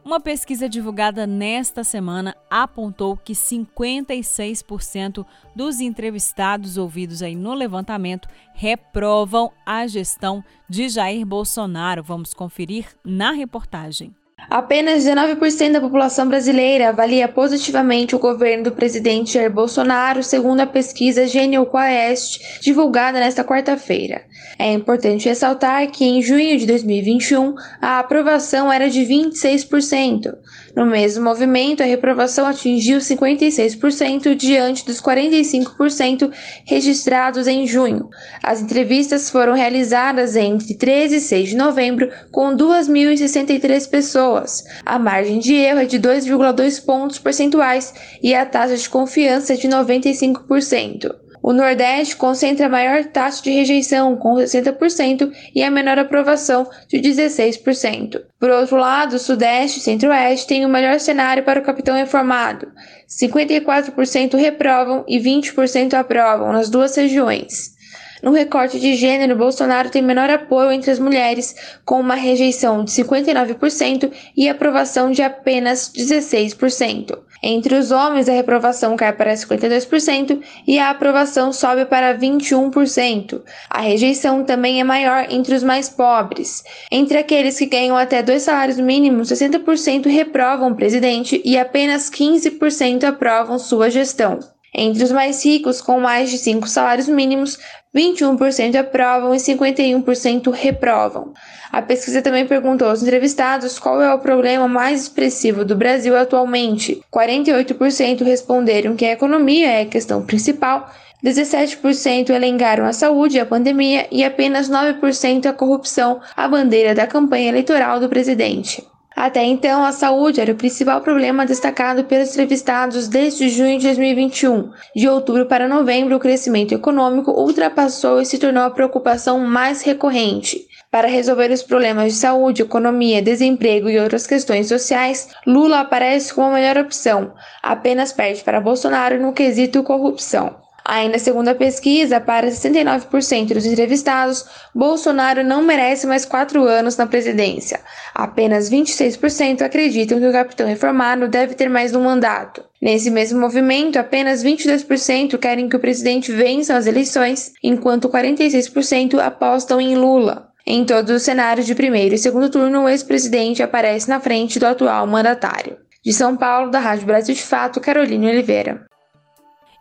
Uma 0.04 0.20
pesquisa 0.20 0.68
divulgada 0.68 1.26
nesta 1.26 1.84
semana 1.84 2.34
apontou 2.48 3.16
que 3.16 3.34
56% 3.34 5.26
dos 5.54 5.80
entrevistados 5.80 6.78
ouvidos 6.78 7.22
aí 7.22 7.36
no 7.36 7.52
levantamento 7.52 8.28
reprovam 8.54 9.52
a 9.66 9.86
gestão 9.86 10.42
de 10.68 10.88
Jair 10.88 11.26
Bolsonaro. 11.26 12.02
Vamos 12.02 12.32
conferir 12.32 12.86
na 13.04 13.32
reportagem. 13.32 14.14
Apenas 14.50 15.04
19% 15.04 15.72
da 15.72 15.80
população 15.80 16.26
brasileira 16.26 16.88
avalia 16.88 17.28
positivamente 17.28 18.16
o 18.16 18.18
governo 18.18 18.64
do 18.64 18.72
presidente 18.72 19.34
Jair 19.34 19.50
Bolsonaro, 19.52 20.22
segundo 20.22 20.60
a 20.60 20.66
pesquisa 20.66 21.26
Genial 21.26 21.66
Quest, 21.66 22.62
divulgada 22.62 23.20
nesta 23.20 23.44
quarta-feira. 23.44 24.22
É 24.58 24.72
importante 24.72 25.28
ressaltar 25.28 25.90
que 25.90 26.04
em 26.04 26.22
junho 26.22 26.56
de 26.58 26.66
2021 26.66 27.54
a 27.80 27.98
aprovação 27.98 28.72
era 28.72 28.88
de 28.88 29.00
26%. 29.02 30.32
No 30.78 30.86
mesmo 30.86 31.24
movimento, 31.24 31.82
a 31.82 31.86
reprovação 31.86 32.46
atingiu 32.46 32.98
56% 32.98 34.36
diante 34.36 34.86
dos 34.86 35.02
45% 35.02 36.30
registrados 36.64 37.48
em 37.48 37.66
junho. 37.66 38.08
As 38.40 38.62
entrevistas 38.62 39.28
foram 39.28 39.54
realizadas 39.54 40.36
entre 40.36 40.76
13 40.76 41.16
e 41.16 41.20
6 41.20 41.48
de 41.48 41.56
novembro 41.56 42.08
com 42.30 42.56
2.063 42.56 43.90
pessoas. 43.90 44.62
A 44.86 45.00
margem 45.00 45.40
de 45.40 45.52
erro 45.52 45.80
é 45.80 45.84
de 45.84 45.98
2,2 45.98 46.84
pontos 46.84 47.18
percentuais 47.18 47.92
e 48.22 48.32
a 48.32 48.46
taxa 48.46 48.76
de 48.76 48.88
confiança 48.88 49.54
é 49.54 49.56
de 49.56 49.66
95%. 49.66 51.12
O 51.42 51.52
Nordeste 51.52 52.16
concentra 52.16 52.66
a 52.66 52.68
maior 52.68 53.04
taxa 53.04 53.42
de 53.42 53.50
rejeição, 53.50 54.16
com 54.16 54.34
60%, 54.34 55.32
e 55.54 55.62
a 55.62 55.70
menor 55.70 55.98
aprovação, 55.98 56.68
de 56.88 56.98
16%. 56.98 58.22
Por 58.38 58.50
outro 58.50 58.76
lado, 58.76 59.16
o 59.16 59.18
Sudeste 59.18 59.78
e 59.78 59.82
Centro-Oeste 59.82 60.46
têm 60.46 60.66
o 60.66 60.68
melhor 60.68 60.98
cenário 61.00 61.42
para 61.42 61.60
o 61.60 61.64
capitão 61.64 61.96
reformado. 61.96 62.70
54% 63.08 64.36
reprovam 64.36 65.04
e 65.08 65.18
20% 65.18 65.94
aprovam 65.94 66.52
nas 66.52 66.68
duas 66.68 66.94
regiões. 66.96 67.78
No 68.22 68.32
recorte 68.32 68.80
de 68.80 68.94
gênero, 68.94 69.36
Bolsonaro 69.36 69.90
tem 69.90 70.02
menor 70.02 70.28
apoio 70.28 70.72
entre 70.72 70.90
as 70.90 70.98
mulheres, 70.98 71.54
com 71.84 72.00
uma 72.00 72.16
rejeição 72.16 72.84
de 72.84 72.90
59% 72.90 74.10
e 74.36 74.48
aprovação 74.48 75.10
de 75.10 75.22
apenas 75.22 75.90
16%. 75.96 77.16
Entre 77.42 77.74
os 77.74 77.90
homens, 77.90 78.28
a 78.28 78.32
reprovação 78.32 78.96
cai 78.96 79.12
para 79.12 79.32
52% 79.32 80.40
e 80.66 80.78
a 80.78 80.90
aprovação 80.90 81.52
sobe 81.52 81.84
para 81.84 82.18
21%. 82.18 83.40
A 83.70 83.80
rejeição 83.80 84.44
também 84.44 84.80
é 84.80 84.84
maior 84.84 85.26
entre 85.30 85.54
os 85.54 85.62
mais 85.62 85.88
pobres. 85.88 86.64
Entre 86.90 87.18
aqueles 87.18 87.58
que 87.58 87.66
ganham 87.66 87.96
até 87.96 88.22
dois 88.22 88.42
salários 88.42 88.78
mínimos, 88.78 89.28
60% 89.28 90.06
reprovam 90.06 90.72
o 90.72 90.74
presidente 90.74 91.40
e 91.44 91.56
apenas 91.56 92.10
15% 92.10 93.04
aprovam 93.04 93.58
sua 93.58 93.90
gestão. 93.90 94.40
Entre 94.74 95.02
os 95.02 95.10
mais 95.10 95.44
ricos, 95.44 95.80
com 95.80 95.98
mais 95.98 96.30
de 96.30 96.38
cinco 96.38 96.68
salários 96.68 97.08
mínimos, 97.08 97.58
21% 97.94 98.76
aprovam 98.76 99.34
e 99.34 99.38
51% 99.38 100.52
reprovam. 100.52 101.32
A 101.72 101.82
pesquisa 101.82 102.22
também 102.22 102.46
perguntou 102.46 102.88
aos 102.88 103.02
entrevistados 103.02 103.78
qual 103.78 104.00
é 104.00 104.12
o 104.12 104.18
problema 104.18 104.68
mais 104.68 105.02
expressivo 105.02 105.64
do 105.64 105.76
Brasil 105.76 106.16
atualmente. 106.16 107.00
48% 107.12 108.22
responderam 108.22 108.96
que 108.96 109.04
a 109.04 109.12
economia 109.12 109.68
é 109.68 109.82
a 109.82 109.86
questão 109.86 110.24
principal, 110.24 110.90
17% 111.24 112.30
elencaram 112.30 112.84
a 112.84 112.92
saúde 112.92 113.36
e 113.36 113.40
a 113.40 113.46
pandemia 113.46 114.06
e 114.10 114.22
apenas 114.22 114.70
9% 114.70 115.46
a 115.46 115.52
corrupção, 115.52 116.20
a 116.36 116.46
bandeira 116.46 116.94
da 116.94 117.06
campanha 117.06 117.48
eleitoral 117.48 117.98
do 117.98 118.08
presidente. 118.08 118.86
Até 119.20 119.42
então, 119.42 119.84
a 119.84 119.90
saúde 119.90 120.40
era 120.40 120.52
o 120.52 120.54
principal 120.54 121.00
problema 121.00 121.44
destacado 121.44 122.04
pelos 122.04 122.30
entrevistados 122.30 123.08
desde 123.08 123.48
junho 123.48 123.76
de 123.76 123.86
2021. 123.86 124.70
De 124.94 125.08
outubro 125.08 125.44
para 125.44 125.66
novembro, 125.66 126.14
o 126.14 126.20
crescimento 126.20 126.72
econômico 126.72 127.32
ultrapassou 127.32 128.20
e 128.20 128.24
se 128.24 128.38
tornou 128.38 128.62
a 128.62 128.70
preocupação 128.70 129.40
mais 129.40 129.82
recorrente. 129.82 130.64
Para 130.88 131.08
resolver 131.08 131.50
os 131.50 131.64
problemas 131.64 132.12
de 132.12 132.18
saúde, 132.20 132.62
economia, 132.62 133.20
desemprego 133.20 133.88
e 133.88 133.98
outras 133.98 134.24
questões 134.24 134.68
sociais, 134.68 135.28
Lula 135.44 135.80
aparece 135.80 136.32
como 136.32 136.50
a 136.50 136.54
melhor 136.54 136.78
opção, 136.78 137.32
apenas 137.60 138.12
perde 138.12 138.44
para 138.44 138.60
Bolsonaro 138.60 139.20
no 139.20 139.32
quesito 139.32 139.82
corrupção. 139.82 140.67
Ainda 140.88 141.18
segundo 141.18 141.48
a 141.48 141.54
pesquisa, 141.54 142.18
para 142.18 142.46
69% 142.46 143.52
dos 143.52 143.66
entrevistados, 143.66 144.46
Bolsonaro 144.74 145.44
não 145.44 145.60
merece 145.62 146.06
mais 146.06 146.24
quatro 146.24 146.64
anos 146.64 146.96
na 146.96 147.06
presidência. 147.06 147.80
Apenas 148.14 148.70
26% 148.70 149.60
acreditam 149.60 150.18
que 150.18 150.26
o 150.26 150.32
capitão 150.32 150.66
reformado 150.66 151.28
deve 151.28 151.52
ter 151.52 151.68
mais 151.68 151.94
um 151.94 152.02
mandato. 152.02 152.64
Nesse 152.80 153.10
mesmo 153.10 153.38
movimento, 153.38 153.98
apenas 153.98 154.42
22% 154.42 155.36
querem 155.36 155.68
que 155.68 155.76
o 155.76 155.80
presidente 155.80 156.32
vença 156.32 156.74
as 156.74 156.86
eleições, 156.86 157.52
enquanto 157.62 158.08
46% 158.08 159.18
apostam 159.18 159.78
em 159.78 159.94
Lula. 159.94 160.48
Em 160.66 160.86
todos 160.86 161.14
os 161.14 161.22
cenários 161.22 161.66
de 161.66 161.74
primeiro 161.74 162.14
e 162.14 162.18
segundo 162.18 162.48
turno, 162.48 162.84
o 162.84 162.88
ex-presidente 162.88 163.62
aparece 163.62 164.08
na 164.08 164.20
frente 164.20 164.58
do 164.58 164.64
atual 164.64 165.06
mandatário. 165.06 165.76
De 166.02 166.14
São 166.14 166.34
Paulo, 166.34 166.70
da 166.70 166.78
Rádio 166.78 167.04
Brasil 167.04 167.34
de 167.34 167.42
Fato, 167.42 167.78
Carolina 167.78 168.30
Oliveira. 168.30 168.87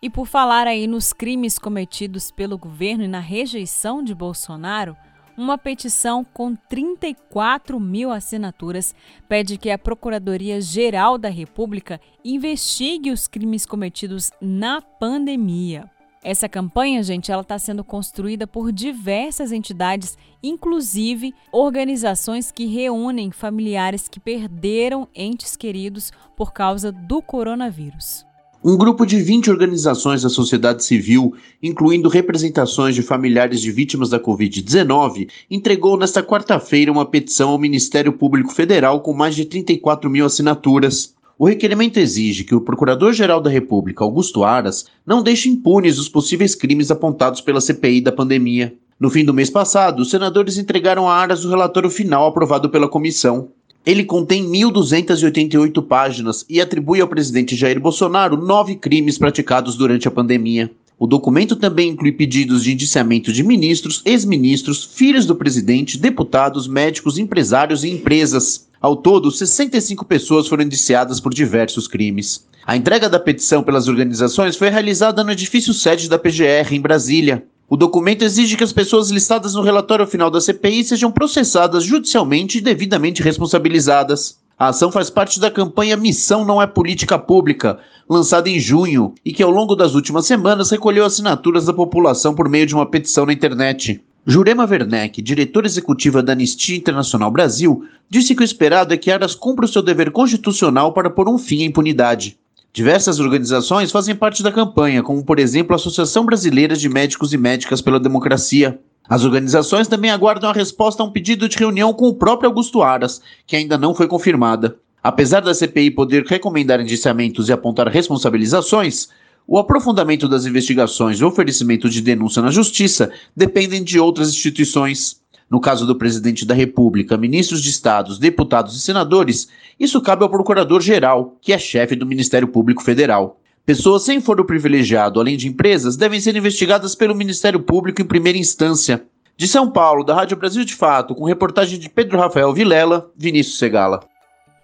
E 0.02 0.10
por 0.10 0.28
falar 0.28 0.68
aí 0.68 0.86
nos 0.86 1.12
crimes 1.12 1.58
cometidos 1.58 2.30
pelo 2.30 2.58
governo 2.58 3.04
e 3.04 3.08
na 3.08 3.20
rejeição 3.20 4.04
de 4.04 4.14
Bolsonaro, 4.14 4.96
uma 5.36 5.58
petição 5.58 6.24
com 6.24 6.56
34 6.56 7.80
mil 7.80 8.12
assinaturas 8.12 8.94
pede 9.28 9.58
que 9.58 9.70
a 9.70 9.78
Procuradoria-Geral 9.78 11.18
da 11.18 11.30
República 11.30 12.02
investigue 12.24 13.12
os 13.12 13.28
crimes 13.28 13.66
cometidos 13.66 14.32
na 14.42 14.82
pandemia. 14.82 15.90
Essa 16.24 16.50
campanha, 16.50 17.02
gente, 17.04 17.32
ela 17.32 17.44
está 17.44 17.58
sendo 17.58 17.84
construída 17.84 18.46
por 18.46 18.72
diversas 18.72 19.52
entidades, 19.52 20.18
inclusive 20.42 21.34
organizações 21.52 22.52
que 22.52 22.66
reúnem 22.66 23.32
familiares 23.32 24.08
que 24.08 24.20
perderam 24.20 25.08
entes 25.16 25.56
queridos 25.56 26.12
por 26.36 26.52
causa 26.52 26.92
do 26.92 27.22
coronavírus. 27.22 28.26
Um 28.70 28.76
grupo 28.76 29.06
de 29.06 29.22
20 29.22 29.50
organizações 29.50 30.24
da 30.24 30.30
sociedade 30.30 30.84
civil, 30.84 31.34
incluindo 31.64 32.10
representações 32.10 32.96
de 32.96 33.02
familiares 33.02 33.62
de 33.62 33.72
vítimas 33.72 34.10
da 34.10 34.20
Covid-19, 34.20 35.30
entregou 35.50 35.96
nesta 35.96 36.22
quarta-feira 36.22 36.92
uma 36.92 37.06
petição 37.06 37.52
ao 37.52 37.58
Ministério 37.58 38.12
Público 38.12 38.52
Federal 38.54 39.00
com 39.00 39.14
mais 39.14 39.38
de 39.38 39.46
34 39.46 40.10
mil 40.10 40.26
assinaturas. 40.26 41.16
O 41.40 41.48
requerimento 41.48 41.96
exige 41.96 42.44
que 42.44 42.54
o 42.54 42.60
Procurador-Geral 42.60 43.40
da 43.40 43.50
República, 43.50 44.04
Augusto 44.04 44.44
Aras, 44.44 44.88
não 45.06 45.24
deixe 45.24 45.48
impunes 45.48 45.98
os 45.98 46.10
possíveis 46.10 46.54
crimes 46.54 46.92
apontados 46.92 47.40
pela 47.40 47.62
CPI 47.62 48.02
da 48.02 48.12
pandemia. 48.12 48.76
No 49.00 49.10
fim 49.10 49.24
do 49.24 49.34
mês 49.34 49.50
passado, 49.50 50.02
os 50.02 50.10
senadores 50.10 50.58
entregaram 50.58 51.08
a 51.08 51.16
Aras 51.16 51.46
o 51.46 51.50
relatório 51.50 51.90
final 51.90 52.28
aprovado 52.28 52.70
pela 52.70 52.90
comissão. 52.90 53.48
Ele 53.88 54.04
contém 54.04 54.44
1.288 54.44 55.82
páginas 55.82 56.46
e 56.50 56.60
atribui 56.60 57.00
ao 57.00 57.08
presidente 57.08 57.56
Jair 57.56 57.80
Bolsonaro 57.80 58.36
nove 58.36 58.76
crimes 58.76 59.18
praticados 59.18 59.78
durante 59.78 60.10
a 60.10 60.12
pandemia. 60.12 60.70
O 61.00 61.08
documento 61.08 61.56
também 61.56 61.92
inclui 61.92 62.12
pedidos 62.12 62.66
de 62.66 62.74
indiciamento 62.74 63.32
de 63.32 63.44
ministros, 63.44 64.02
ex-ministros, 64.04 64.84
filhos 64.84 65.26
do 65.26 65.38
presidente, 65.38 65.98
deputados, 65.98 66.68
médicos, 66.68 67.18
empresários 67.18 67.86
e 67.86 67.90
empresas. 67.90 68.68
Ao 68.82 68.94
todo, 68.94 69.32
65 69.32 70.04
pessoas 70.04 70.50
foram 70.50 70.66
indiciadas 70.66 71.22
por 71.22 71.34
diversos 71.34 71.88
crimes. 71.88 72.46
A 72.66 72.76
entrega 72.76 73.08
da 73.08 73.22
petição 73.22 73.64
pelas 73.64 73.88
organizações 73.88 74.58
foi 74.58 74.70
realizada 74.70 75.24
no 75.24 75.32
edifício 75.32 75.74
sede 75.74 76.10
da 76.10 76.20
PGR, 76.20 76.74
em 76.74 76.82
Brasília. 76.82 77.42
O 77.70 77.76
documento 77.76 78.22
exige 78.22 78.56
que 78.56 78.64
as 78.64 78.72
pessoas 78.72 79.10
listadas 79.10 79.54
no 79.54 79.62
relatório 79.62 80.08
final 80.08 80.32
da 80.32 80.40
CPI 80.40 80.86
sejam 80.86 81.12
processadas 81.12 81.84
judicialmente 81.84 82.60
e 82.60 82.62
devidamente 82.62 83.22
responsabilizadas. 83.22 84.40
A 84.58 84.70
ação 84.70 84.90
faz 84.90 85.10
parte 85.10 85.38
da 85.38 85.52
campanha 85.52 85.98
Missão 85.98 86.46
Não 86.46 86.62
é 86.62 86.66
Política 86.66 87.20
Pública, 87.20 87.78
lançada 88.10 88.50
em 88.50 88.58
junho, 88.58 89.14
e 89.24 89.34
que 89.34 89.44
ao 89.44 89.52
longo 89.52 89.76
das 89.76 89.96
últimas 89.96 90.26
semanas 90.26 90.72
recolheu 90.72 91.04
assinaturas 91.04 91.66
da 91.66 91.74
população 91.74 92.34
por 92.34 92.48
meio 92.48 92.66
de 92.66 92.74
uma 92.74 92.86
petição 92.86 93.26
na 93.26 93.34
internet. 93.34 94.02
Jurema 94.26 94.66
Werneck, 94.66 95.22
diretora 95.22 95.68
executiva 95.68 96.24
da 96.24 96.32
Anistia 96.32 96.78
Internacional 96.78 97.30
Brasil, 97.30 97.84
disse 98.10 98.34
que 98.34 98.44
o 98.44 98.46
esperado 98.46 98.94
é 98.94 98.98
que 98.98 99.12
Aras 99.12 99.36
cumpra 99.36 99.66
o 99.66 99.68
seu 99.68 99.82
dever 99.82 100.12
constitucional 100.12 100.94
para 100.94 101.10
pôr 101.10 101.28
um 101.28 101.38
fim 101.38 101.64
à 101.64 101.66
impunidade. 101.66 102.38
Diversas 102.78 103.20
organizações 103.20 103.92
fazem 103.92 104.16
parte 104.16 104.44
da 104.44 104.52
campanha, 104.52 105.02
como 105.02 105.26
por 105.26 105.40
exemplo 105.40 105.74
a 105.74 105.78
Associação 105.78 106.24
Brasileira 106.24 106.76
de 106.76 106.88
Médicos 106.88 107.34
e 107.34 107.38
Médicas 107.38 107.82
pela 107.82 108.00
Democracia. 108.00 108.80
As 109.10 109.26
organizações 109.26 109.88
também 109.88 110.12
aguardam 110.12 110.48
a 110.48 110.54
resposta 110.54 111.02
a 111.02 111.06
um 111.08 111.12
pedido 111.12 111.50
de 111.50 111.58
reunião 111.58 111.92
com 111.92 112.08
o 112.08 112.14
próprio 112.14 112.48
Augusto 112.48 112.84
Aras, 112.84 113.20
que 113.48 113.56
ainda 113.56 113.80
não 113.80 113.96
foi 113.96 114.06
confirmada. 114.06 114.78
Apesar 115.02 115.40
da 115.40 115.56
CPI 115.56 115.90
poder 115.90 116.24
recomendar 116.24 116.80
indiciamentos 116.80 117.50
e 117.50 117.52
apontar 117.52 117.88
responsabilizações, 117.88 119.10
o 119.48 119.58
aprofundamento 119.58 120.28
das 120.28 120.46
investigações 120.46 121.20
e 121.20 121.24
o 121.24 121.28
oferecimento 121.30 121.90
de 121.90 122.00
denúncia 122.00 122.44
na 122.44 122.52
justiça 122.52 123.12
dependem 123.36 123.84
de 123.84 124.00
outras 124.00 124.30
instituições. 124.30 125.20
No 125.50 125.62
caso 125.62 125.86
do 125.86 125.96
presidente 125.96 126.46
da 126.46 126.54
República, 126.54 127.18
ministros 127.18 127.62
de 127.62 127.70
estados, 127.70 128.20
deputados 128.20 128.76
e 128.76 128.82
senadores, 128.82 129.48
isso 129.80 130.02
cabe 130.02 130.24
ao 130.24 130.30
procurador-geral, 130.30 131.38
que 131.42 131.54
é 131.54 131.58
chefe 131.58 131.96
do 131.96 132.06
Ministério 132.06 132.50
Público 132.50 132.84
Federal. 132.84 133.40
Pessoas 133.66 134.04
sem 134.04 134.20
foro 134.20 134.46
privilegiado, 134.46 135.20
além 135.20 135.38
de 135.38 135.48
empresas, 135.48 135.96
devem 135.96 136.20
ser 136.20 136.36
investigadas 136.36 136.96
pelo 136.96 137.16
Ministério 137.16 137.62
Público 137.62 138.02
em 138.02 138.06
primeira 138.06 138.38
instância. 138.38 139.06
De 139.38 139.48
São 139.48 139.70
Paulo, 139.70 140.04
da 140.04 140.16
Rádio 140.16 140.36
Brasil 140.36 140.66
de 140.66 140.74
Fato, 140.74 141.14
com 141.14 141.24
reportagem 141.24 141.80
de 141.80 141.90
Pedro 141.90 142.18
Rafael 142.18 142.54
Vilela, 142.54 143.12
Vinícius 143.16 143.58
Segala. 143.58 144.04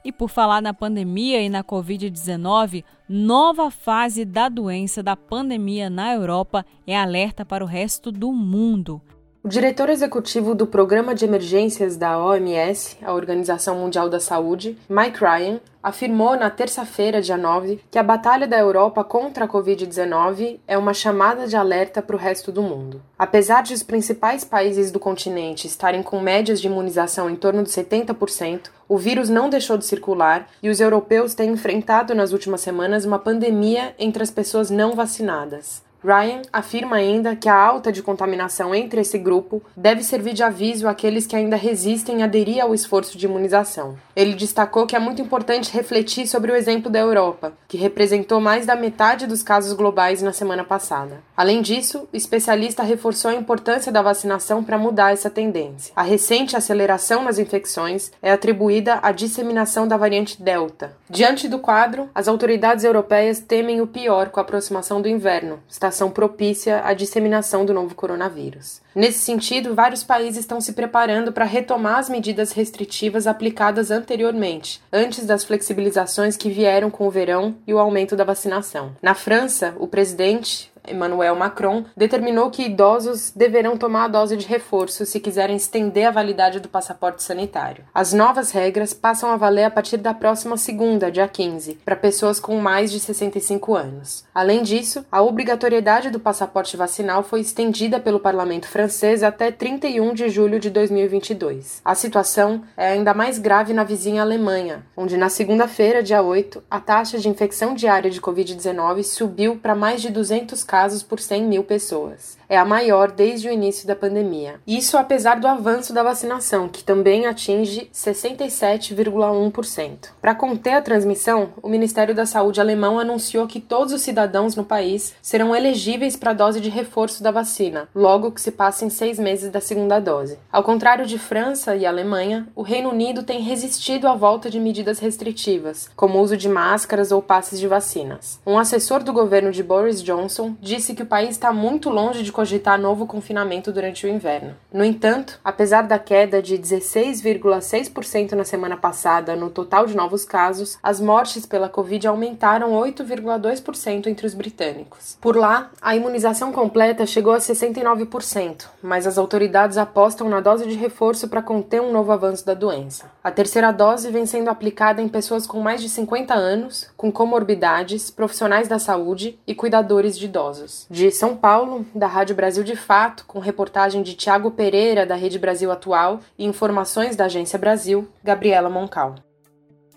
E 0.04 0.12
por 0.12 0.30
falar 0.30 0.62
na 0.62 0.74
pandemia 0.74 1.42
e 1.42 1.48
na 1.48 1.64
Covid-19, 1.64 2.84
nova 3.08 3.72
fase 3.72 4.26
da 4.26 4.50
doença 4.50 5.02
da 5.02 5.16
pandemia 5.16 5.90
na 5.90 6.14
Europa 6.14 6.66
é 6.86 6.98
alerta 6.98 7.46
para 7.46 7.64
o 7.64 7.68
resto 7.68 8.12
do 8.12 8.34
mundo. 8.34 9.02
O 9.46 9.50
diretor 9.50 9.90
executivo 9.90 10.56
do 10.56 10.66
Programa 10.66 11.14
de 11.14 11.26
Emergências 11.26 11.98
da 11.98 12.18
OMS, 12.18 12.96
a 13.04 13.12
Organização 13.12 13.76
Mundial 13.76 14.08
da 14.08 14.18
Saúde, 14.18 14.78
Mike 14.88 15.20
Ryan, 15.20 15.60
afirmou 15.84 16.38
na 16.38 16.50
terça-feira, 16.50 17.22
dia 17.22 17.36
9, 17.36 17.82
que 17.92 18.00
a 18.00 18.04
batalha 18.04 18.48
da 18.48 18.58
Europa 18.58 19.04
contra 19.04 19.44
a 19.44 19.48
Covid-19 19.50 20.62
é 20.66 20.78
uma 20.78 20.94
chamada 20.94 21.46
de 21.46 21.58
alerta 21.58 22.02
para 22.02 22.16
o 22.16 22.20
resto 22.20 22.54
do 22.54 22.64
mundo. 22.64 23.02
Apesar 23.20 23.64
de 23.64 23.74
os 23.74 23.84
principais 23.84 24.46
países 24.46 24.92
do 24.92 25.00
continente 25.00 25.68
estarem 25.68 26.02
com 26.02 26.22
médias 26.22 26.62
de 26.62 26.68
imunização 26.68 27.30
em 27.30 27.36
torno 27.36 27.64
de 27.64 27.70
70%, 27.70 28.70
o 28.88 28.98
vírus 28.98 29.30
não 29.30 29.50
deixou 29.50 29.78
de 29.78 29.86
circular 29.86 30.48
e 30.64 30.70
os 30.70 30.80
europeus 30.80 31.34
têm 31.34 31.50
enfrentado 31.50 32.16
nas 32.16 32.32
últimas 32.32 32.62
semanas 32.62 33.04
uma 33.04 33.20
pandemia 33.20 33.94
entre 34.00 34.24
as 34.24 34.32
pessoas 34.32 34.70
não 34.70 34.96
vacinadas. 34.96 35.84
Ryan 36.04 36.42
afirma 36.52 36.98
ainda 36.98 37.36
que 37.36 37.48
a 37.48 37.56
alta 37.56 37.92
de 37.92 38.04
contaminação 38.04 38.76
entre 38.76 39.00
esse 39.02 39.18
grupo 39.18 39.62
deve 39.76 40.04
servir 40.04 40.34
de 40.34 40.44
aviso 40.44 40.88
àqueles 40.88 41.26
que 41.26 41.36
ainda 41.36 41.56
resistem 41.56 42.22
a 42.22 42.26
aderir 42.26 42.62
ao 42.62 42.74
esforço 42.74 43.18
de 43.18 43.26
imunização. 43.26 43.96
Ele 44.16 44.34
destacou 44.36 44.86
que 44.86 44.96
é 44.96 45.00
muito 45.00 45.22
importante 45.22 45.72
refletir 45.72 46.28
sobre 46.28 46.52
o 46.52 46.56
exemplo 46.56 46.92
da 46.92 47.00
Europa, 47.00 47.54
que 47.68 47.78
representou 47.78 48.42
mais 48.42 48.66
da 48.66 48.76
metade 48.76 49.26
dos 49.26 49.42
casos 49.42 49.74
globais 49.74 50.22
na 50.22 50.34
semana 50.34 50.64
passada. 50.64 51.24
Além 51.38 51.62
disso, 51.62 52.08
o 52.12 52.18
especialista 52.18 52.84
reforçou 52.84 53.32
a 53.32 53.36
importância 53.36 53.92
da 53.92 54.02
vacinação 54.02 54.64
para 54.64 54.78
mudar 54.78 55.14
essa 55.14 55.30
tendência. 55.30 55.94
A 55.96 56.04
recente 56.04 56.58
aceleração 56.58 57.24
nas 57.24 57.40
infecções 57.40 58.12
é 58.22 58.32
atribuída 58.32 59.00
à 59.02 59.12
disseminação 59.12 59.88
da 59.88 59.96
variante 59.96 60.42
Delta. 60.42 60.96
Diante 61.10 61.48
do 61.48 61.60
quadro, 61.60 62.10
as 62.14 62.28
autoridades 62.28 62.84
europeias 62.84 63.40
temem 63.40 63.80
o 63.80 63.88
pior 63.88 64.30
com 64.30 64.40
a 64.40 64.44
aproximação 64.44 65.02
do 65.02 65.08
inverno. 65.08 65.60
Está 65.70 65.93
situação 65.94 66.10
propícia 66.10 66.82
à 66.84 66.94
disseminação 66.94 67.66
do 67.66 67.74
novo 67.74 67.94
coronavírus. 67.94 68.82
Nesse 68.96 69.20
sentido, 69.20 69.76
vários 69.76 70.04
países 70.04 70.40
estão 70.40 70.60
se 70.60 70.74
preparando 70.74 71.32
para 71.32 71.46
retomar 71.46 72.00
as 72.00 72.10
medidas 72.10 72.52
restritivas 72.52 73.28
aplicadas 73.28 73.92
anteriormente, 73.92 74.82
antes 74.92 75.26
das 75.26 75.44
flexibilizações 75.44 76.36
que 76.36 76.50
vieram 76.50 76.90
com 76.90 77.08
o 77.08 77.12
verão 77.12 77.56
e 77.68 77.74
o 77.74 77.80
aumento 77.80 78.16
da 78.16 78.24
vacinação. 78.24 78.96
Na 79.02 79.14
França, 79.14 79.76
o 79.78 79.88
presidente 79.88 80.73
Emmanuel 80.88 81.36
Macron, 81.36 81.86
determinou 81.96 82.50
que 82.50 82.64
idosos 82.64 83.32
deverão 83.36 83.78
tomar 83.78 84.06
a 84.06 84.08
dose 84.08 84.36
de 84.38 84.48
reforço 84.48 85.06
se 85.06 85.20
quiserem 85.20 85.56
estender 85.56 86.08
a 86.08 86.12
validade 86.12 86.60
do 86.60 86.70
passaporte 86.70 87.24
sanitário. 87.24 87.86
As 87.94 88.14
novas 88.14 88.52
regras 88.52 88.94
passam 88.94 89.30
a 89.30 89.38
valer 89.38 89.66
a 89.66 89.72
partir 89.72 89.98
da 89.98 90.14
próxima 90.14 90.58
segunda, 90.58 91.12
dia 91.12 91.28
15, 91.28 91.80
para 91.86 91.96
pessoas 91.96 92.40
com 92.40 92.58
mais 92.58 92.92
de 92.92 93.00
65 93.00 93.76
anos. 93.76 94.26
Além 94.34 94.64
disso, 94.64 95.06
a 95.12 95.22
obrigatoriedade 95.22 96.10
do 96.10 96.20
passaporte 96.20 96.76
vacinal 96.76 97.24
foi 97.24 97.42
estendida 97.42 98.00
pelo 98.00 98.20
parlamento 98.20 98.68
francês 98.68 99.24
até 99.24 99.52
31 99.52 100.14
de 100.14 100.30
julho 100.30 100.60
de 100.60 100.70
2022. 100.70 101.82
A 101.84 101.96
situação 101.96 102.64
é 102.76 102.90
ainda 102.90 103.14
mais 103.14 103.40
grave 103.40 103.74
na 103.74 103.84
vizinha 103.84 104.22
Alemanha, 104.22 104.86
onde 104.98 105.18
na 105.18 105.30
segunda-feira, 105.30 106.04
dia 106.04 106.22
8, 106.22 106.64
a 106.70 106.80
taxa 106.80 107.18
de 107.18 107.30
infecção 107.30 107.74
diária 107.74 108.10
de 108.10 108.22
Covid-19 108.22 109.04
subiu 109.04 109.58
para 109.58 109.76
mais 109.76 110.02
de 110.02 110.10
200 110.10 110.64
casos 110.74 111.04
por 111.04 111.20
100 111.20 111.48
mil 111.48 111.64
pessoas. 111.64 112.36
É 112.54 112.58
a 112.58 112.64
maior 112.64 113.12
desde 113.12 113.50
o 113.50 113.52
início 113.52 113.86
da 113.88 113.96
pandemia. 113.96 114.62
Isso 114.68 114.96
apesar 114.96 115.40
do 115.40 115.48
avanço 115.48 115.92
da 115.92 116.04
vacinação, 116.04 116.70
que 116.70 116.84
também 116.84 117.26
atinge 117.26 117.90
67,1%. 117.92 120.12
Para 120.22 120.36
conter 120.36 120.74
a 120.74 120.82
transmissão, 120.84 121.50
o 121.64 121.68
Ministério 121.68 122.14
da 122.14 122.28
Saúde 122.28 122.62
alemão 122.62 123.00
anunciou 123.00 123.48
que 123.48 123.60
todos 123.60 123.92
os 123.92 124.04
cidadãos 124.04 124.56
no 124.56 124.64
país 124.64 125.16
serão 125.20 125.56
elegíveis 125.56 126.16
para 126.16 126.30
a 126.30 126.36
dose 126.36 126.62
de 126.62 126.70
reforço 126.70 127.24
da 127.24 127.32
vacina, 127.32 127.90
logo 127.96 128.32
que 128.32 128.40
se 128.40 128.52
passem 128.52 128.88
seis 128.88 129.18
meses 129.18 129.50
da 129.50 129.60
segunda 129.60 130.00
dose. 130.00 130.38
Ao 130.52 130.62
contrário 130.62 131.08
de 131.08 131.18
França 131.18 131.76
e 131.76 131.88
Alemanha, 131.88 132.48
o 132.56 132.62
Reino 132.62 132.92
Unido 132.92 133.24
tem 133.24 133.42
resistido 133.42 134.08
à 134.08 134.14
volta 134.14 134.48
de 134.48 134.60
medidas 134.60 135.00
restritivas, 135.00 135.90
como 135.96 136.20
o 136.20 136.22
uso 136.22 136.38
de 136.38 136.48
máscaras 136.48 137.12
ou 137.12 137.20
passes 137.20 137.60
de 137.60 137.68
vacinas. 137.68 138.40
Um 138.46 138.60
assessor 138.60 139.02
do 139.02 139.12
governo 139.12 139.52
de 139.52 139.64
Boris 139.64 140.04
Johnson 140.04 140.56
disse 140.62 140.94
que 140.94 141.02
o 141.02 141.08
país 141.08 141.32
está 141.32 141.52
muito 141.52 141.90
longe 141.90 142.22
de 142.22 142.32
cogitar 142.44 142.78
novo 142.78 143.08
confinamento 143.08 143.72
durante 143.72 144.06
o 144.06 144.10
inverno. 144.10 144.54
No 144.72 144.84
entanto, 144.84 145.40
apesar 145.42 145.84
da 145.84 145.98
queda 145.98 146.42
de 146.42 146.58
16,6% 146.58 148.34
na 148.34 148.44
semana 148.44 148.76
passada 148.76 149.34
no 149.34 149.50
total 149.50 149.86
de 149.86 149.96
novos 149.96 150.26
casos, 150.26 150.78
as 150.84 151.00
mortes 151.00 151.46
pela 151.46 151.70
Covid 151.70 152.06
aumentaram 152.06 152.72
8,2% 152.72 154.08
entre 154.08 154.28
os 154.28 154.34
britânicos. 154.34 155.18
Por 155.22 155.38
lá, 155.38 155.72
a 155.82 155.96
imunização 155.96 156.52
completa 156.52 157.06
chegou 157.06 157.32
a 157.32 157.38
69%, 157.38 158.66
mas 158.82 159.08
as 159.08 159.18
autoridades 159.18 159.78
apostam 159.78 160.28
na 160.28 160.42
dose 160.42 160.68
de 160.68 160.76
reforço 160.76 161.30
para 161.30 161.42
conter 161.42 161.82
um 161.82 161.94
novo 161.94 162.12
avanço 162.12 162.46
da 162.46 162.54
doença. 162.54 163.10
A 163.24 163.32
terceira 163.32 163.72
dose 163.72 164.12
vem 164.12 164.26
sendo 164.26 164.50
aplicada 164.50 165.02
em 165.02 165.08
pessoas 165.08 165.48
com 165.48 165.62
mais 165.62 165.82
de 165.82 165.88
50 165.88 166.34
anos, 166.34 166.92
com 166.98 167.10
comorbidades, 167.10 168.12
profissionais 168.12 168.68
da 168.68 168.78
saúde 168.78 169.40
e 169.48 169.56
cuidadores 169.56 170.20
de 170.20 170.26
idosos. 170.26 170.86
De 170.92 171.10
São 171.10 171.34
Paulo, 171.34 171.86
da 171.96 172.06
Rádio 172.06 172.36
Brasil 172.36 172.66
de 172.66 172.76
Fato, 172.76 173.24
com 173.26 173.40
reportagem 173.40 174.04
de 174.04 174.14
Tiago 174.14 174.52
Pereira, 174.52 175.06
da 175.06 175.16
Rede 175.16 175.40
Brasil 175.40 175.72
Atual, 175.72 176.20
e 176.38 176.44
informações 176.44 177.16
da 177.16 177.24
Agência 177.26 177.58
Brasil, 177.58 178.10
Gabriela 178.22 178.70
Moncal. 178.70 179.16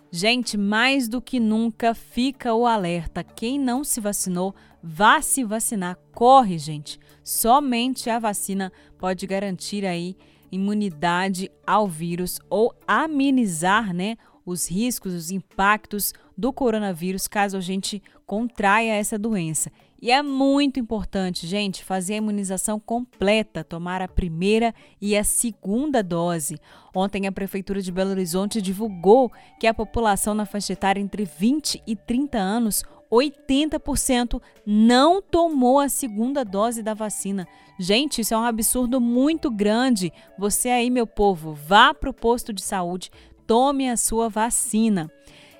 Gente, 0.09 0.57
mais 0.57 1.09
do 1.09 1.21
que 1.21 1.41
nunca 1.41 1.95
fica 1.95 2.55
o 2.55 2.65
alerta. 2.65 3.25
Quem 3.25 3.59
não 3.59 3.83
se 3.83 4.01
vacinou, 4.01 4.55
vá 4.81 5.21
se 5.21 5.43
vacinar. 5.43 5.99
Corre, 6.15 6.59
gente. 6.59 7.01
Somente 7.25 8.09
a 8.09 8.21
vacina 8.21 8.73
pode 8.97 9.27
garantir 9.27 9.85
aí 9.85 10.17
imunidade 10.51 11.51
ao 11.67 11.87
vírus 11.87 12.39
ou 12.49 12.75
amenizar, 12.87 13.93
né, 13.95 14.17
os 14.45 14.71
riscos, 14.71 15.13
os 15.13 15.31
impactos 15.31 16.13
do 16.37 16.53
coronavírus 16.53 17.27
caso 17.27 17.57
a 17.57 17.61
gente 17.61 18.03
contraia 18.25 18.95
essa 18.95 19.19
doença. 19.19 19.71
E 20.01 20.11
é 20.11 20.23
muito 20.23 20.79
importante, 20.79 21.47
gente, 21.47 21.83
fazer 21.83 22.15
a 22.15 22.19
imunização 22.19 22.79
completa, 22.79 23.65
tomar 23.65 24.03
a 24.03 24.09
primeira 24.09 24.75
e 25.01 25.17
a 25.17 25.25
segunda 25.25 26.03
dose. 26.03 26.61
Ontem, 26.95 27.27
a 27.27 27.33
Prefeitura 27.33 27.81
de 27.81 27.91
Belo 27.91 28.11
Horizonte 28.11 28.61
divulgou 28.61 29.33
que 29.59 29.67
a 29.67 29.73
população 29.73 30.35
na 30.35 30.45
faixa 30.45 30.75
etária 30.75 31.01
entre 31.01 31.25
20 31.25 31.83
e 31.87 31.97
30 31.97 32.39
anos 32.39 32.85
80% 33.11 34.40
não 34.64 35.23
tomou 35.23 35.79
a 35.79 35.88
segunda 35.88 36.45
dose 36.45 36.83
da 36.83 36.95
vacina. 36.95 37.47
Gente, 37.79 38.21
isso 38.21 38.35
é 38.35 38.38
um 38.38 38.45
absurdo 38.45 39.01
muito 39.01 39.51
grande. 39.51 40.12
Você 40.38 40.69
aí, 40.69 40.90
meu 40.90 41.07
povo, 41.07 41.53
vá 41.53 41.92
para 41.92 42.11
o 42.11 42.14
posto 42.14 42.53
de 42.53 42.62
saúde, 42.62 43.11
tome 43.47 43.88
a 43.88 43.97
sua 43.97 44.29
vacina. 44.29 45.11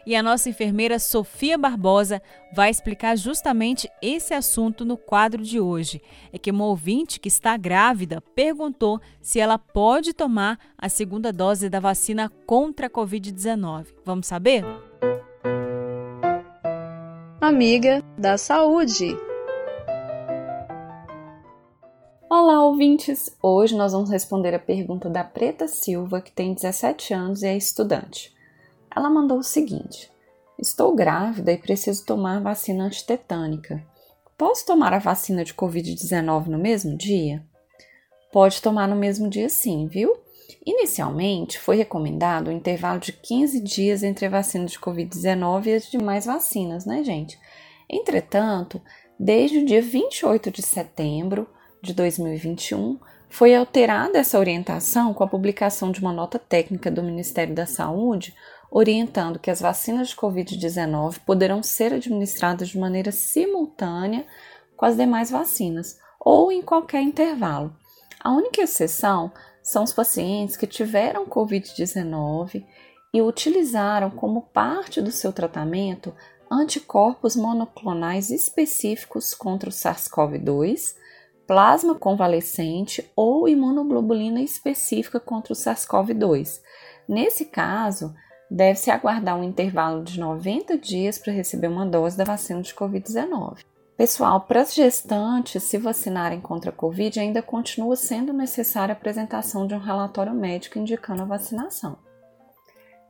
E 0.07 0.15
a 0.15 0.23
nossa 0.23 0.49
enfermeira 0.49 1.01
Sofia 1.01 1.59
Barbosa 1.59 2.23
vai 2.55 2.71
explicar 2.71 3.17
justamente 3.17 3.91
esse 4.01 4.33
assunto 4.33 4.85
no 4.85 4.97
quadro 4.97 5.43
de 5.43 5.59
hoje. 5.59 6.01
É 6.33 6.39
que 6.39 6.53
uma 6.53 6.65
ouvinte 6.65 7.19
que 7.19 7.27
está 7.27 7.57
grávida 7.57 8.21
perguntou 8.21 9.01
se 9.21 9.41
ela 9.41 9.59
pode 9.59 10.15
tomar 10.15 10.61
a 10.79 10.89
segunda 10.89 11.33
dose 11.33 11.69
da 11.69 11.81
vacina 11.81 12.31
contra 12.47 12.87
a 12.87 12.91
Covid-19. 12.91 13.87
Vamos 14.05 14.29
saber? 14.29 14.65
Amiga 17.47 18.03
da 18.19 18.37
Saúde. 18.37 19.17
Olá, 22.29 22.65
ouvintes! 22.65 23.37
Hoje 23.41 23.77
nós 23.77 23.93
vamos 23.93 24.11
responder 24.11 24.53
a 24.53 24.59
pergunta 24.59 25.09
da 25.09 25.23
Preta 25.23 25.69
Silva, 25.69 26.21
que 26.21 26.33
tem 26.33 26.55
17 26.55 27.15
anos 27.15 27.45
e 27.45 27.47
é 27.47 27.57
estudante. 27.57 28.35
Ela 28.91 29.09
mandou 29.09 29.39
o 29.39 29.45
seguinte: 29.45 30.11
Estou 30.59 30.93
grávida 30.97 31.53
e 31.53 31.57
preciso 31.57 32.05
tomar 32.05 32.43
vacina 32.43 32.83
antitetânica. 32.83 33.81
Posso 34.37 34.67
tomar 34.67 34.93
a 34.93 34.99
vacina 34.99 35.45
de 35.45 35.55
Covid-19 35.55 36.49
no 36.49 36.59
mesmo 36.59 36.97
dia? 36.99 37.45
Pode 38.33 38.61
tomar 38.61 38.89
no 38.89 38.97
mesmo 38.97 39.31
dia, 39.31 39.49
sim, 39.49 39.87
viu? 39.87 40.26
Inicialmente, 40.65 41.59
foi 41.59 41.77
recomendado 41.77 42.49
um 42.49 42.53
intervalo 42.53 43.01
de 43.01 43.13
15 43.13 43.61
dias 43.61 44.03
entre 44.03 44.27
a 44.27 44.31
vacina 44.31 44.67
de 44.67 44.79
Covid-19 44.79 45.67
e 45.67 45.75
as 45.75 45.91
demais 45.91 46.27
vacinas, 46.27 46.85
né, 46.85 47.03
gente? 47.03 47.39
Entretanto, 47.89 48.81
desde 49.19 49.59
o 49.59 49.65
dia 49.65 49.83
28 49.83 50.51
de 50.51 50.63
setembro 50.63 51.49
de 51.83 51.95
2021, 51.95 52.99
Foi 53.29 53.55
alterada 53.55 54.19
essa 54.19 54.39
orientação 54.39 55.13
com 55.13 55.23
a 55.23 55.29
publicação 55.29 55.91
de 55.91 56.01
uma 56.01 56.13
nota 56.13 56.39
técnica 56.39 56.91
do 56.91 57.03
Ministério 57.03 57.55
da 57.55 57.67
Saúde 57.67 58.35
orientando 58.71 59.39
que 59.39 59.51
as 59.51 59.61
vacinas 59.61 60.09
de 60.09 60.17
Covid-19 60.17 61.21
poderão 61.25 61.63
ser 61.63 61.93
administradas 61.93 62.69
de 62.69 62.79
maneira 62.79 63.13
simultânea 63.13 64.27
com 64.77 64.85
as 64.85 64.97
demais 64.97 65.31
vacinas 65.31 65.99
ou 66.19 66.51
em 66.51 66.63
qualquer 66.63 67.03
intervalo. 67.03 67.75
A 68.21 68.33
única 68.33 68.63
exceção 68.63 69.31
são 69.67 69.83
os 69.83 69.93
pacientes 69.93 70.57
que 70.57 70.65
tiveram 70.65 71.27
Covid-19 71.27 72.65
e 73.13 73.21
utilizaram 73.21 74.11
como 74.11 74.43
parte 74.43 75.03
do 75.03 75.11
seu 75.11 75.33
tratamento 75.33 76.15
anticorpos 76.49 77.35
monoclonais 77.35 78.31
específicos 78.31 79.35
contra 79.35 79.69
o 79.69 79.73
SARS-CoV-2 79.73 80.95
plasma 81.49 81.97
convalescente 81.97 83.11
ou 83.17 83.49
imunoglobulina 83.49 84.41
específica 84.41 85.19
contra 85.19 85.53
o 85.53 85.57
SARS-CoV-2. 85.57 86.61
Nesse 87.09 87.47
caso, 87.47 88.15
deve-se 88.49 88.93
aguardar 88.93 89.37
um 89.37 89.43
intervalo 89.43 90.05
de 90.05 90.21
90 90.21 90.79
dias 90.79 91.19
para 91.19 91.33
receber 91.33 91.67
uma 91.67 91.85
dose 91.87 92.17
da 92.17 92.23
vacina 92.23 92.63
de 92.63 92.73
Covid-19. 92.73 93.65
Pessoal, 93.97 94.43
para 94.43 94.61
as 94.61 94.75
gestantes 94.75 95.63
se 95.63 95.79
vacinarem 95.79 96.39
contra 96.39 96.69
a 96.69 96.73
Covid, 96.73 97.19
ainda 97.19 97.41
continua 97.41 97.97
sendo 97.97 98.31
necessária 98.31 98.93
a 98.93 98.97
apresentação 98.97 99.67
de 99.67 99.75
um 99.75 99.79
relatório 99.79 100.35
médico 100.35 100.79
indicando 100.79 101.23
a 101.23 101.27
vacinação. 101.27 101.97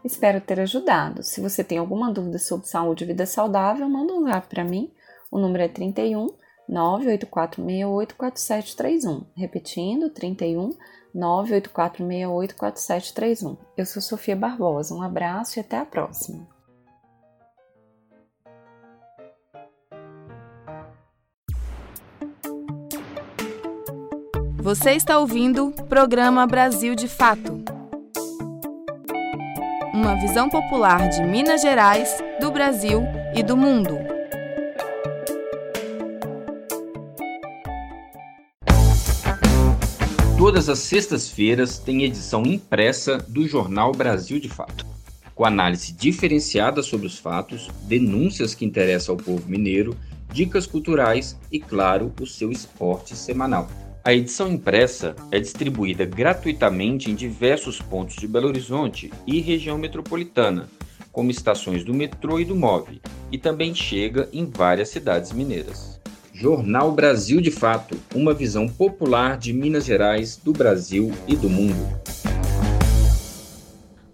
Espero 0.04 0.40
ter 0.40 0.60
ajudado. 0.60 1.24
Se 1.24 1.40
você 1.40 1.64
tem 1.64 1.78
alguma 1.78 2.12
dúvida 2.12 2.38
sobre 2.38 2.68
saúde 2.68 3.02
e 3.02 3.06
vida 3.08 3.26
saudável, 3.26 3.88
manda 3.88 4.12
um 4.12 4.24
zap 4.24 4.46
para 4.46 4.62
mim. 4.62 4.92
O 5.28 5.40
número 5.40 5.64
é 5.64 5.68
31 5.68 6.28
984684731. 6.70 9.26
Repetindo, 9.36 10.08
31 10.10 10.70
984684731. 11.16 13.58
Eu 13.76 13.84
sou 13.84 14.00
Sofia 14.00 14.36
Barbosa. 14.36 14.94
Um 14.94 15.02
abraço 15.02 15.58
e 15.58 15.60
até 15.60 15.78
a 15.78 15.84
próxima. 15.84 16.54
Você 24.66 24.90
está 24.90 25.16
ouvindo 25.20 25.70
programa 25.88 26.44
Brasil 26.44 26.96
de 26.96 27.06
Fato. 27.06 27.62
Uma 29.94 30.16
visão 30.16 30.50
popular 30.50 31.08
de 31.08 31.22
Minas 31.22 31.62
Gerais, 31.62 32.18
do 32.40 32.50
Brasil 32.50 33.04
e 33.32 33.44
do 33.44 33.56
mundo. 33.56 33.96
Todas 40.36 40.68
as 40.68 40.80
sextas-feiras 40.80 41.78
tem 41.78 42.02
edição 42.02 42.42
impressa 42.42 43.18
do 43.18 43.46
jornal 43.46 43.92
Brasil 43.92 44.40
de 44.40 44.48
Fato, 44.48 44.84
com 45.32 45.44
análise 45.44 45.92
diferenciada 45.92 46.82
sobre 46.82 47.06
os 47.06 47.16
fatos, 47.16 47.70
denúncias 47.82 48.52
que 48.52 48.64
interessam 48.64 49.14
ao 49.14 49.22
povo 49.22 49.48
mineiro, 49.48 49.96
dicas 50.32 50.66
culturais 50.66 51.38
e, 51.52 51.60
claro, 51.60 52.12
o 52.20 52.26
seu 52.26 52.50
esporte 52.50 53.14
semanal. 53.14 53.68
A 54.06 54.14
edição 54.14 54.52
impressa 54.52 55.16
é 55.32 55.40
distribuída 55.40 56.04
gratuitamente 56.04 57.10
em 57.10 57.14
diversos 57.16 57.82
pontos 57.82 58.14
de 58.14 58.28
Belo 58.28 58.46
Horizonte 58.46 59.12
e 59.26 59.40
região 59.40 59.76
metropolitana, 59.76 60.68
como 61.10 61.32
estações 61.32 61.82
do 61.82 61.92
metrô 61.92 62.38
e 62.38 62.44
do 62.44 62.54
MOVE, 62.54 63.02
e 63.32 63.36
também 63.36 63.74
chega 63.74 64.28
em 64.32 64.48
várias 64.48 64.90
cidades 64.90 65.32
mineiras. 65.32 66.00
Jornal 66.32 66.92
Brasil 66.92 67.40
de 67.40 67.50
Fato, 67.50 67.98
uma 68.14 68.32
visão 68.32 68.68
popular 68.68 69.36
de 69.36 69.52
Minas 69.52 69.84
Gerais, 69.84 70.36
do 70.36 70.52
Brasil 70.52 71.12
e 71.26 71.34
do 71.34 71.50
mundo. 71.50 71.84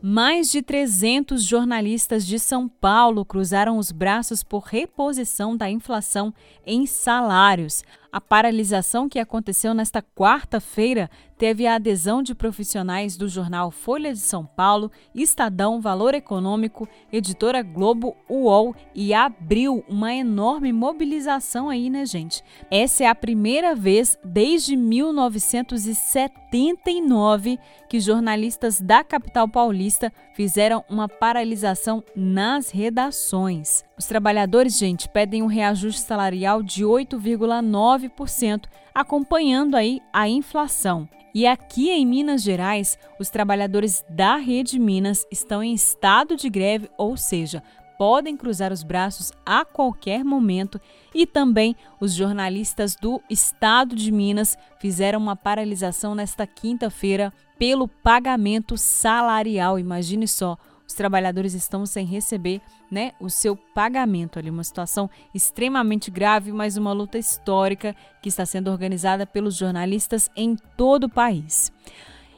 Mais 0.01 0.51
de 0.51 0.63
300 0.63 1.45
jornalistas 1.45 2.27
de 2.27 2.39
São 2.39 2.67
Paulo 2.67 3.25
cruzaram 3.25 3.77
os 3.77 3.93
braços 3.93 4.43
por 4.43 4.65
reposição 4.65 5.57
da 5.57 5.71
inflação 5.71 6.33
em 6.67 6.87
salários. 6.87 7.85
A 8.13 8.21
paralisação 8.21 9.09
que 9.09 9.19
aconteceu 9.19 9.73
nesta 9.73 10.03
quarta-feira 10.03 11.09
teve 11.39 11.67
a 11.67 11.77
adesão 11.77 12.23
de 12.23 12.35
profissionais 12.35 13.17
do 13.17 13.27
jornal 13.27 13.71
Folha 13.71 14.13
de 14.13 14.19
São 14.19 14.45
Paulo, 14.45 14.93
Estadão, 15.15 15.81
Valor 15.81 16.15
Econômico, 16.15 16.87
Editora 17.11 17.63
Globo, 17.63 18.15
UOL 18.29 18.77
e 18.95 19.15
abriu 19.15 19.83
uma 19.89 20.13
enorme 20.13 20.75
mobilização 20.75 21.71
aí, 21.71 21.89
né, 21.89 22.05
gente? 22.05 22.45
Essa 22.71 23.05
é 23.05 23.07
a 23.07 23.15
primeira 23.15 23.75
vez 23.75 24.19
desde 24.23 24.77
1979 24.77 27.59
que 27.89 27.99
jornalistas 27.99 28.79
da 28.79 29.03
capital 29.03 29.49
paulista 29.49 30.13
fizeram 30.35 30.85
uma 30.89 31.09
paralisação 31.09 32.03
nas 32.15 32.71
redações. 32.71 33.85
Os 33.99 34.07
trabalhadores, 34.07 34.79
gente, 34.79 35.09
pedem 35.09 35.43
um 35.43 35.47
reajuste 35.47 36.01
salarial 36.03 36.63
de 36.63 36.85
8,9%, 36.85 38.65
acompanhando 38.95 39.77
aí 39.77 40.01
a 40.13 40.29
inflação. 40.29 41.09
E 41.35 41.47
aqui 41.47 41.91
em 41.91 42.05
Minas 42.05 42.43
Gerais, 42.43 42.99
os 43.19 43.31
trabalhadores 43.31 44.05
da 44.09 44.37
Rede 44.37 44.79
Minas 44.79 45.27
estão 45.31 45.63
em 45.63 45.73
estado 45.73 46.37
de 46.37 46.51
greve, 46.51 46.91
ou 46.99 47.17
seja, 47.17 47.63
podem 48.03 48.37
cruzar 48.37 48.73
os 48.73 48.83
braços 48.83 49.33
a 49.47 49.65
qualquer 49.65 50.25
momento. 50.25 50.81
E 51.15 51.25
também 51.25 51.77
os 52.01 52.13
jornalistas 52.13 52.97
do 52.97 53.23
Estado 53.31 53.95
de 53.95 54.11
Minas 54.11 54.59
fizeram 54.81 55.21
uma 55.21 55.37
paralisação 55.37 56.15
nesta 56.15 56.47
quinta-feira 56.47 57.33
pelo 57.63 57.87
pagamento 57.87 58.77
salarial. 58.77 59.79
Imagine 59.79 60.27
só, 60.27 60.59
os 60.85 60.95
trabalhadores 60.95 61.55
estão 61.55 61.87
sem 61.87 62.05
receber 62.05 62.61
né, 62.91 63.13
o 63.21 63.31
seu 63.31 63.55
pagamento 63.55 64.37
ali. 64.37 64.51
Uma 64.51 64.65
situação 64.65 65.09
extremamente 65.33 66.11
grave, 66.11 66.51
mas 66.51 66.77
uma 66.77 66.93
luta 66.93 67.19
histórica 67.19 67.95
que 68.21 68.29
está 68.29 68.45
sendo 68.45 68.69
organizada 68.69 69.25
pelos 69.25 69.55
jornalistas 69.55 70.29
em 70.35 70.57
todo 70.77 71.05
o 71.05 71.09
país. 71.09 71.71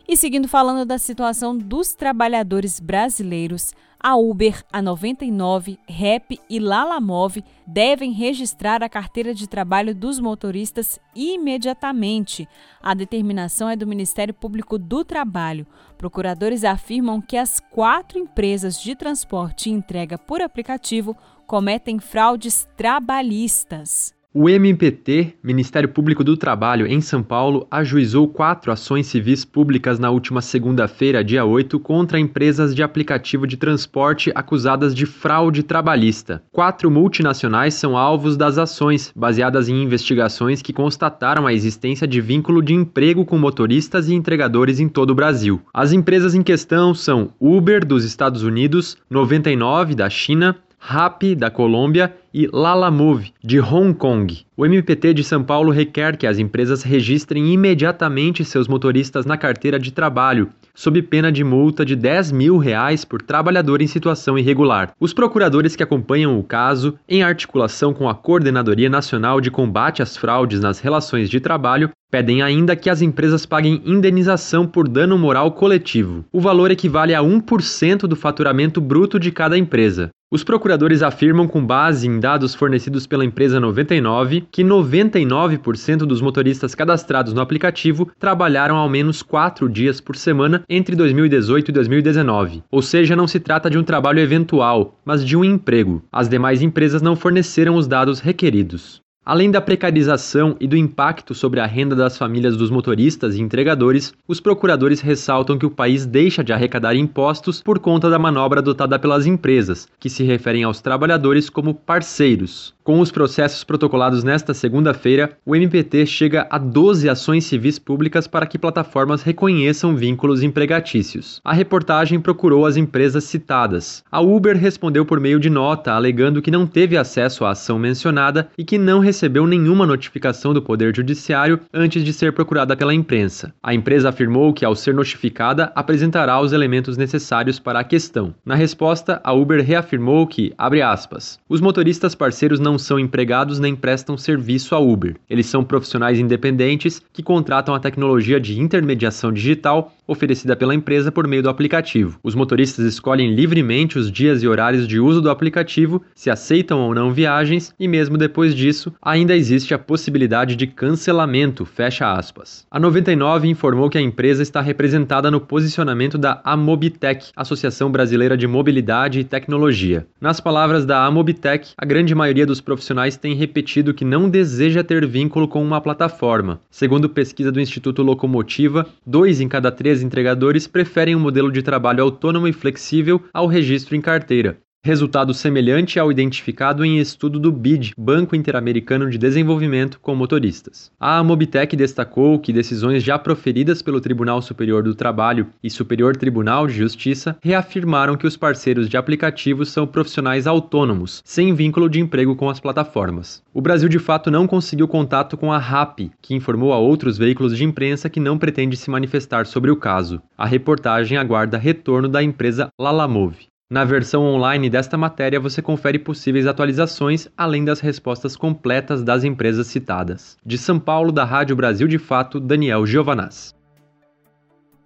E 0.06 0.16
seguindo 0.16 0.46
falando 0.46 0.84
da 0.84 0.98
situação 0.98 1.56
dos 1.56 1.94
trabalhadores 1.94 2.78
brasileiros, 2.78 3.72
a 3.98 4.16
Uber, 4.16 4.62
a 4.70 4.82
99, 4.82 5.78
Rap 5.88 6.38
e 6.50 6.58
Lalamove 6.60 7.42
devem 7.66 8.12
registrar 8.12 8.82
a 8.82 8.88
carteira 8.88 9.32
de 9.32 9.48
trabalho 9.48 9.94
dos 9.94 10.20
motoristas 10.20 11.00
imediatamente. 11.14 12.46
A 12.82 12.92
determinação 12.92 13.66
é 13.66 13.74
do 13.74 13.86
Ministério 13.86 14.34
Público 14.34 14.76
do 14.76 15.06
Trabalho. 15.06 15.66
Procuradores 15.96 16.64
afirmam 16.64 17.18
que 17.18 17.38
as 17.38 17.58
quatro 17.58 18.18
empresas 18.18 18.78
de 18.78 18.94
transporte 18.94 19.70
e 19.70 19.72
entrega 19.72 20.18
por 20.18 20.42
aplicativo 20.42 21.16
cometem 21.46 21.98
fraudes 21.98 22.68
trabalhistas. 22.76 24.12
O 24.36 24.48
MPT, 24.48 25.34
Ministério 25.44 25.88
Público 25.88 26.24
do 26.24 26.36
Trabalho, 26.36 26.88
em 26.88 27.00
São 27.00 27.22
Paulo, 27.22 27.68
ajuizou 27.70 28.26
quatro 28.26 28.72
ações 28.72 29.06
civis 29.06 29.44
públicas 29.44 30.00
na 30.00 30.10
última 30.10 30.42
segunda-feira, 30.42 31.22
dia 31.22 31.44
8, 31.44 31.78
contra 31.78 32.18
empresas 32.18 32.74
de 32.74 32.82
aplicativo 32.82 33.46
de 33.46 33.56
transporte 33.56 34.32
acusadas 34.34 34.92
de 34.92 35.06
fraude 35.06 35.62
trabalhista. 35.62 36.42
Quatro 36.50 36.90
multinacionais 36.90 37.74
são 37.74 37.96
alvos 37.96 38.36
das 38.36 38.58
ações, 38.58 39.12
baseadas 39.14 39.68
em 39.68 39.80
investigações 39.80 40.60
que 40.60 40.72
constataram 40.72 41.46
a 41.46 41.54
existência 41.54 42.04
de 42.04 42.20
vínculo 42.20 42.60
de 42.60 42.74
emprego 42.74 43.24
com 43.24 43.38
motoristas 43.38 44.08
e 44.08 44.14
entregadores 44.14 44.80
em 44.80 44.88
todo 44.88 45.10
o 45.10 45.14
Brasil. 45.14 45.62
As 45.72 45.92
empresas 45.92 46.34
em 46.34 46.42
questão 46.42 46.92
são 46.92 47.30
Uber, 47.38 47.86
dos 47.86 48.04
Estados 48.04 48.42
Unidos, 48.42 48.96
99, 49.08 49.94
da 49.94 50.10
China, 50.10 50.56
Rappi, 50.86 51.34
da 51.34 51.50
Colômbia, 51.50 52.14
e 52.34 52.46
Lalamove, 52.52 53.32
de 53.42 53.58
Hong 53.58 53.94
Kong. 53.94 54.44
O 54.54 54.66
MPT 54.66 55.14
de 55.14 55.24
São 55.24 55.42
Paulo 55.42 55.70
requer 55.70 56.14
que 56.14 56.26
as 56.26 56.38
empresas 56.38 56.82
registrem 56.82 57.54
imediatamente 57.54 58.44
seus 58.44 58.68
motoristas 58.68 59.24
na 59.24 59.38
carteira 59.38 59.78
de 59.78 59.90
trabalho, 59.90 60.50
sob 60.74 61.00
pena 61.00 61.32
de 61.32 61.42
multa 61.42 61.86
de 61.86 61.96
10 61.96 62.32
mil 62.32 62.58
reais 62.58 63.02
por 63.02 63.22
trabalhador 63.22 63.80
em 63.80 63.86
situação 63.86 64.36
irregular. 64.36 64.92
Os 65.00 65.14
procuradores 65.14 65.74
que 65.74 65.82
acompanham 65.82 66.38
o 66.38 66.44
caso, 66.44 66.98
em 67.08 67.22
articulação 67.22 67.94
com 67.94 68.06
a 68.06 68.14
Coordenadoria 68.14 68.90
Nacional 68.90 69.40
de 69.40 69.50
Combate 69.50 70.02
às 70.02 70.18
Fraudes 70.18 70.60
nas 70.60 70.80
Relações 70.80 71.30
de 71.30 71.40
Trabalho, 71.40 71.90
pedem 72.10 72.42
ainda 72.42 72.76
que 72.76 72.90
as 72.90 73.00
empresas 73.00 73.46
paguem 73.46 73.80
indenização 73.86 74.66
por 74.66 74.86
dano 74.86 75.16
moral 75.16 75.50
coletivo. 75.52 76.26
O 76.30 76.40
valor 76.40 76.70
equivale 76.70 77.14
a 77.14 77.22
1% 77.22 78.00
do 78.06 78.14
faturamento 78.14 78.82
bruto 78.82 79.18
de 79.18 79.32
cada 79.32 79.56
empresa. 79.56 80.10
Os 80.34 80.42
procuradores 80.42 81.00
afirmam, 81.00 81.46
com 81.46 81.64
base 81.64 82.08
em 82.08 82.18
dados 82.18 82.56
fornecidos 82.56 83.06
pela 83.06 83.24
empresa 83.24 83.60
99, 83.60 84.44
que 84.50 84.64
99% 84.64 85.98
dos 85.98 86.20
motoristas 86.20 86.74
cadastrados 86.74 87.32
no 87.32 87.40
aplicativo 87.40 88.10
trabalharam 88.18 88.74
ao 88.74 88.88
menos 88.88 89.22
quatro 89.22 89.68
dias 89.68 90.00
por 90.00 90.16
semana 90.16 90.64
entre 90.68 90.96
2018 90.96 91.68
e 91.68 91.72
2019. 91.72 92.64
Ou 92.68 92.82
seja, 92.82 93.14
não 93.14 93.28
se 93.28 93.38
trata 93.38 93.70
de 93.70 93.78
um 93.78 93.84
trabalho 93.84 94.18
eventual, 94.18 94.98
mas 95.04 95.24
de 95.24 95.36
um 95.36 95.44
emprego. 95.44 96.02
As 96.10 96.28
demais 96.28 96.62
empresas 96.62 97.00
não 97.00 97.14
forneceram 97.14 97.76
os 97.76 97.86
dados 97.86 98.18
requeridos. 98.18 99.03
Além 99.26 99.50
da 99.50 99.58
precarização 99.58 100.54
e 100.60 100.66
do 100.66 100.76
impacto 100.76 101.34
sobre 101.34 101.58
a 101.58 101.64
renda 101.64 101.96
das 101.96 102.18
famílias 102.18 102.58
dos 102.58 102.68
motoristas 102.70 103.34
e 103.34 103.40
entregadores, 103.40 104.12
os 104.28 104.38
procuradores 104.38 105.00
ressaltam 105.00 105.56
que 105.56 105.64
o 105.64 105.70
país 105.70 106.04
deixa 106.04 106.44
de 106.44 106.52
arrecadar 106.52 106.94
impostos 106.94 107.62
por 107.62 107.78
conta 107.78 108.10
da 108.10 108.18
manobra 108.18 108.60
adotada 108.60 108.98
pelas 108.98 109.24
empresas, 109.24 109.88
que 109.98 110.10
se 110.10 110.24
referem 110.24 110.64
aos 110.64 110.82
trabalhadores 110.82 111.48
como 111.48 111.74
parceiros. 111.74 112.73
Com 112.84 113.00
os 113.00 113.10
processos 113.10 113.64
protocolados 113.64 114.22
nesta 114.22 114.52
segunda-feira, 114.52 115.38
o 115.46 115.56
MPT 115.56 116.04
chega 116.04 116.46
a 116.50 116.58
12 116.58 117.08
ações 117.08 117.46
civis 117.46 117.78
públicas 117.78 118.26
para 118.26 118.44
que 118.44 118.58
plataformas 118.58 119.22
reconheçam 119.22 119.96
vínculos 119.96 120.42
empregatícios. 120.42 121.40
A 121.42 121.54
reportagem 121.54 122.20
procurou 122.20 122.66
as 122.66 122.76
empresas 122.76 123.24
citadas. 123.24 124.04
A 124.12 124.20
Uber 124.20 124.54
respondeu 124.54 125.06
por 125.06 125.18
meio 125.18 125.40
de 125.40 125.48
nota, 125.48 125.94
alegando 125.94 126.42
que 126.42 126.50
não 126.50 126.66
teve 126.66 126.94
acesso 126.94 127.46
à 127.46 127.52
ação 127.52 127.78
mencionada 127.78 128.50
e 128.58 128.62
que 128.62 128.76
não 128.76 129.00
recebeu 129.00 129.46
nenhuma 129.46 129.86
notificação 129.86 130.52
do 130.52 130.60
Poder 130.60 130.94
Judiciário 130.94 131.60
antes 131.72 132.04
de 132.04 132.12
ser 132.12 132.34
procurada 132.34 132.76
pela 132.76 132.92
imprensa. 132.92 133.54
A 133.62 133.72
empresa 133.72 134.10
afirmou 134.10 134.52
que, 134.52 134.62
ao 134.62 134.74
ser 134.74 134.92
notificada, 134.92 135.72
apresentará 135.74 136.38
os 136.38 136.52
elementos 136.52 136.98
necessários 136.98 137.58
para 137.58 137.80
a 137.80 137.84
questão. 137.84 138.34
Na 138.44 138.54
resposta, 138.54 139.22
a 139.24 139.32
Uber 139.32 139.64
reafirmou 139.64 140.26
que, 140.26 140.52
abre 140.58 140.82
aspas, 140.82 141.38
os 141.48 141.62
motoristas 141.62 142.14
parceiros 142.14 142.60
não 142.60 142.73
são 142.78 142.98
empregados 142.98 143.58
nem 143.58 143.74
prestam 143.74 144.16
serviço 144.16 144.74
à 144.74 144.78
Uber. 144.78 145.16
Eles 145.28 145.46
são 145.46 145.64
profissionais 145.64 146.18
independentes 146.18 147.00
que 147.12 147.22
contratam 147.22 147.74
a 147.74 147.80
tecnologia 147.80 148.40
de 148.40 148.60
intermediação 148.60 149.32
digital 149.32 149.92
oferecida 150.06 150.56
pela 150.56 150.74
empresa 150.74 151.10
por 151.10 151.26
meio 151.26 151.42
do 151.42 151.48
aplicativo. 151.48 152.18
Os 152.22 152.34
motoristas 152.34 152.84
escolhem 152.84 153.34
livremente 153.34 153.98
os 153.98 154.10
dias 154.10 154.42
e 154.42 154.48
horários 154.48 154.86
de 154.86 154.98
uso 155.00 155.20
do 155.20 155.30
aplicativo, 155.30 156.02
se 156.14 156.30
aceitam 156.30 156.80
ou 156.80 156.94
não 156.94 157.12
viagens 157.12 157.74
e 157.78 157.88
mesmo 157.88 158.18
depois 158.18 158.54
disso, 158.54 158.92
ainda 159.00 159.36
existe 159.36 159.74
a 159.74 159.78
possibilidade 159.78 160.56
de 160.56 160.66
cancelamento, 160.66 161.64
fecha 161.64 162.12
aspas. 162.12 162.66
A 162.70 162.78
99 162.78 163.48
informou 163.48 163.88
que 163.88 163.98
a 163.98 164.00
empresa 164.00 164.42
está 164.42 164.60
representada 164.60 165.30
no 165.30 165.40
posicionamento 165.40 166.18
da 166.18 166.40
Amobitec, 166.44 167.30
Associação 167.36 167.90
Brasileira 167.90 168.36
de 168.36 168.46
Mobilidade 168.46 169.20
e 169.20 169.24
Tecnologia. 169.24 170.06
Nas 170.20 170.40
palavras 170.40 170.84
da 170.84 171.04
Amobitec, 171.04 171.70
a 171.76 171.84
grande 171.84 172.14
maioria 172.14 172.46
dos 172.46 172.60
profissionais 172.60 173.16
tem 173.16 173.34
repetido 173.34 173.94
que 173.94 174.04
não 174.04 174.28
deseja 174.28 174.82
ter 174.82 175.06
vínculo 175.06 175.46
com 175.48 175.62
uma 175.62 175.80
plataforma. 175.80 176.60
Segundo 176.70 177.08
pesquisa 177.08 177.52
do 177.52 177.60
Instituto 177.60 178.02
Locomotiva, 178.02 178.86
dois 179.06 179.40
em 179.40 179.48
cada 179.48 179.70
três 179.70 179.93
entregadores 180.02 180.66
preferem 180.66 181.14
um 181.14 181.20
modelo 181.20 181.50
de 181.50 181.62
trabalho 181.62 182.02
autônomo 182.02 182.48
e 182.48 182.52
flexível 182.52 183.22
ao 183.32 183.46
registro 183.46 183.94
em 183.94 184.00
carteira, 184.00 184.58
resultado 184.84 185.32
semelhante 185.32 185.98
ao 185.98 186.12
identificado 186.12 186.84
em 186.84 186.98
estudo 186.98 187.40
do 187.40 187.50
BID, 187.50 187.94
Banco 187.96 188.36
Interamericano 188.36 189.08
de 189.08 189.16
Desenvolvimento, 189.16 189.98
com 189.98 190.14
motoristas. 190.14 190.92
A 191.00 191.24
Mobitec 191.24 191.74
destacou 191.74 192.38
que 192.38 192.52
decisões 192.52 193.02
já 193.02 193.18
proferidas 193.18 193.80
pelo 193.80 193.98
Tribunal 193.98 194.42
Superior 194.42 194.82
do 194.82 194.94
Trabalho 194.94 195.46
e 195.62 195.70
Superior 195.70 196.14
Tribunal 196.14 196.66
de 196.66 196.74
Justiça 196.74 197.34
reafirmaram 197.42 198.14
que 198.14 198.26
os 198.26 198.36
parceiros 198.36 198.86
de 198.86 198.98
aplicativos 198.98 199.70
são 199.70 199.86
profissionais 199.86 200.46
autônomos, 200.46 201.22
sem 201.24 201.54
vínculo 201.54 201.88
de 201.88 201.98
emprego 201.98 202.36
com 202.36 202.50
as 202.50 202.60
plataformas. 202.60 203.42
O 203.54 203.62
Brasil 203.62 203.88
de 203.88 203.98
fato 203.98 204.30
não 204.30 204.46
conseguiu 204.46 204.86
contato 204.86 205.34
com 205.38 205.50
a 205.50 205.56
RAP, 205.56 206.10
que 206.20 206.34
informou 206.34 206.74
a 206.74 206.78
outros 206.78 207.16
veículos 207.16 207.56
de 207.56 207.64
imprensa 207.64 208.10
que 208.10 208.20
não 208.20 208.36
pretende 208.36 208.76
se 208.76 208.90
manifestar 208.90 209.46
sobre 209.46 209.70
o 209.70 209.76
caso. 209.76 210.20
A 210.36 210.44
reportagem 210.44 211.16
aguarda 211.16 211.56
retorno 211.56 212.06
da 212.06 212.22
empresa 212.22 212.68
Lalamove. 212.78 213.53
Na 213.70 213.82
versão 213.82 214.24
online 214.24 214.68
desta 214.68 214.96
matéria 214.96 215.40
você 215.40 215.62
confere 215.62 215.98
possíveis 215.98 216.46
atualizações, 216.46 217.28
além 217.36 217.64
das 217.64 217.80
respostas 217.80 218.36
completas 218.36 219.02
das 219.02 219.24
empresas 219.24 219.66
citadas. 219.66 220.36
De 220.44 220.58
São 220.58 220.78
Paulo, 220.78 221.10
da 221.10 221.24
Rádio 221.24 221.56
Brasil 221.56 221.88
de 221.88 221.98
Fato, 221.98 222.38
Daniel 222.38 222.84
Giovanaz. 222.84 223.54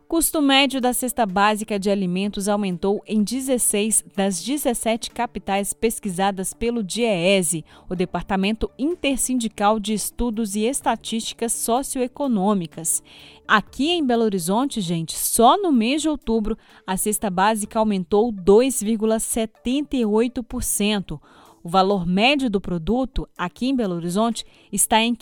Custo 0.08 0.40
médio 0.40 0.80
da 0.80 0.94
cesta 0.94 1.26
básica 1.26 1.78
de 1.78 1.90
alimentos 1.90 2.48
aumentou 2.48 3.02
em 3.06 3.22
16 3.22 4.06
das 4.16 4.42
17 4.42 5.10
capitais 5.10 5.74
pesquisadas 5.74 6.54
pelo 6.54 6.82
DIEESE, 6.82 7.62
o 7.90 7.94
Departamento 7.94 8.70
Intersindical 8.78 9.78
de 9.78 9.92
Estudos 9.92 10.56
e 10.56 10.64
Estatísticas 10.64 11.52
Socioeconômicas. 11.52 13.02
Aqui 13.46 13.90
em 13.90 14.02
Belo 14.02 14.24
Horizonte, 14.24 14.80
gente, 14.80 15.14
só 15.14 15.60
no 15.60 15.70
mês 15.70 16.00
de 16.00 16.08
outubro, 16.08 16.56
a 16.86 16.96
cesta 16.96 17.28
básica 17.28 17.78
aumentou 17.78 18.32
2,78%. 18.32 21.20
O 21.62 21.68
valor 21.68 22.06
médio 22.06 22.48
do 22.48 22.62
produto 22.62 23.28
aqui 23.36 23.66
em 23.66 23.76
Belo 23.76 23.96
Horizonte 23.96 24.46
está 24.72 25.02
em 25.02 25.12
R$ 25.12 25.18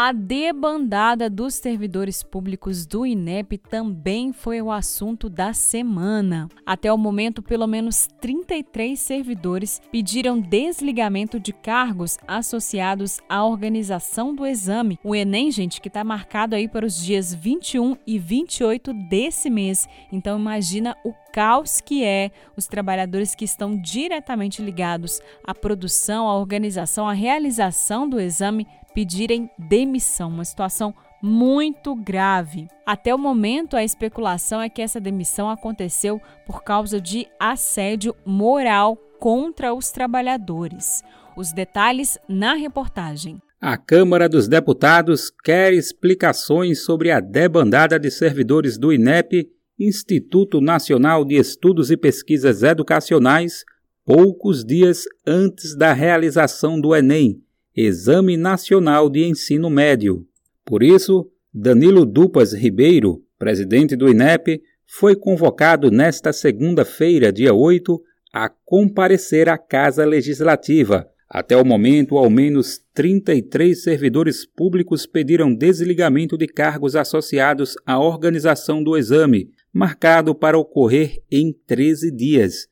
A 0.00 0.12
debandada 0.12 1.28
dos 1.28 1.54
servidores 1.54 2.22
públicos 2.22 2.86
do 2.86 3.04
INEP 3.04 3.58
também 3.58 4.32
foi 4.32 4.62
o 4.62 4.70
assunto 4.70 5.28
da 5.28 5.52
semana. 5.52 6.48
Até 6.64 6.92
o 6.92 6.96
momento, 6.96 7.42
pelo 7.42 7.66
menos 7.66 8.06
33 8.20 8.96
servidores 8.96 9.82
pediram 9.90 10.40
desligamento 10.40 11.40
de 11.40 11.52
cargos 11.52 12.16
associados 12.28 13.18
à 13.28 13.44
organização 13.44 14.32
do 14.32 14.46
exame. 14.46 15.00
O 15.02 15.16
Enem, 15.16 15.50
gente, 15.50 15.80
que 15.80 15.88
está 15.88 16.04
marcado 16.04 16.54
aí 16.54 16.68
para 16.68 16.86
os 16.86 16.96
dias 17.02 17.34
21 17.34 17.96
e 18.06 18.20
28 18.20 18.92
desse 18.92 19.50
mês. 19.50 19.88
Então 20.12 20.38
imagina 20.38 20.96
o 21.04 21.12
caos 21.32 21.80
que 21.80 22.04
é 22.04 22.30
os 22.56 22.66
trabalhadores 22.66 23.34
que 23.34 23.44
estão 23.44 23.76
diretamente 23.76 24.62
ligados 24.62 25.20
à 25.44 25.54
produção, 25.54 26.28
à 26.28 26.36
organização, 26.36 27.08
à 27.08 27.12
realização 27.12 28.08
do 28.08 28.20
exame 28.20 28.66
pedirem 28.98 29.48
demissão, 29.56 30.28
uma 30.28 30.44
situação 30.44 30.92
muito 31.22 31.94
grave. 31.94 32.66
Até 32.84 33.14
o 33.14 33.18
momento, 33.18 33.76
a 33.76 33.84
especulação 33.84 34.60
é 34.60 34.68
que 34.68 34.82
essa 34.82 34.98
demissão 34.98 35.48
aconteceu 35.48 36.20
por 36.44 36.64
causa 36.64 37.00
de 37.00 37.24
assédio 37.38 38.12
moral 38.26 38.96
contra 39.20 39.72
os 39.72 39.92
trabalhadores. 39.92 41.04
Os 41.36 41.52
detalhes 41.52 42.18
na 42.28 42.54
reportagem. 42.54 43.40
A 43.60 43.76
Câmara 43.76 44.28
dos 44.28 44.48
Deputados 44.48 45.30
quer 45.44 45.72
explicações 45.72 46.84
sobre 46.84 47.12
a 47.12 47.20
debandada 47.20 48.00
de 48.00 48.10
servidores 48.10 48.76
do 48.76 48.92
INEP, 48.92 49.48
Instituto 49.78 50.60
Nacional 50.60 51.24
de 51.24 51.36
Estudos 51.36 51.92
e 51.92 51.96
Pesquisas 51.96 52.64
Educacionais, 52.64 53.62
poucos 54.04 54.64
dias 54.64 55.04
antes 55.24 55.76
da 55.76 55.92
realização 55.92 56.80
do 56.80 56.96
Enem, 56.96 57.40
Exame 57.80 58.36
Nacional 58.36 59.08
de 59.08 59.24
Ensino 59.24 59.70
Médio. 59.70 60.26
Por 60.64 60.82
isso, 60.82 61.30
Danilo 61.54 62.04
Dupas 62.04 62.52
Ribeiro, 62.52 63.22
presidente 63.38 63.94
do 63.94 64.08
INEP, 64.08 64.60
foi 64.84 65.14
convocado 65.14 65.88
nesta 65.88 66.32
segunda-feira, 66.32 67.32
dia 67.32 67.54
8, 67.54 68.02
a 68.32 68.48
comparecer 68.48 69.48
à 69.48 69.56
Casa 69.56 70.04
Legislativa. 70.04 71.08
Até 71.30 71.56
o 71.56 71.64
momento, 71.64 72.18
ao 72.18 72.28
menos 72.28 72.80
33 72.94 73.80
servidores 73.80 74.44
públicos 74.44 75.06
pediram 75.06 75.54
desligamento 75.54 76.36
de 76.36 76.48
cargos 76.48 76.96
associados 76.96 77.76
à 77.86 77.96
organização 78.00 78.82
do 78.82 78.96
exame, 78.96 79.52
marcado 79.72 80.34
para 80.34 80.58
ocorrer 80.58 81.22
em 81.30 81.54
13 81.64 82.10
dias. 82.10 82.66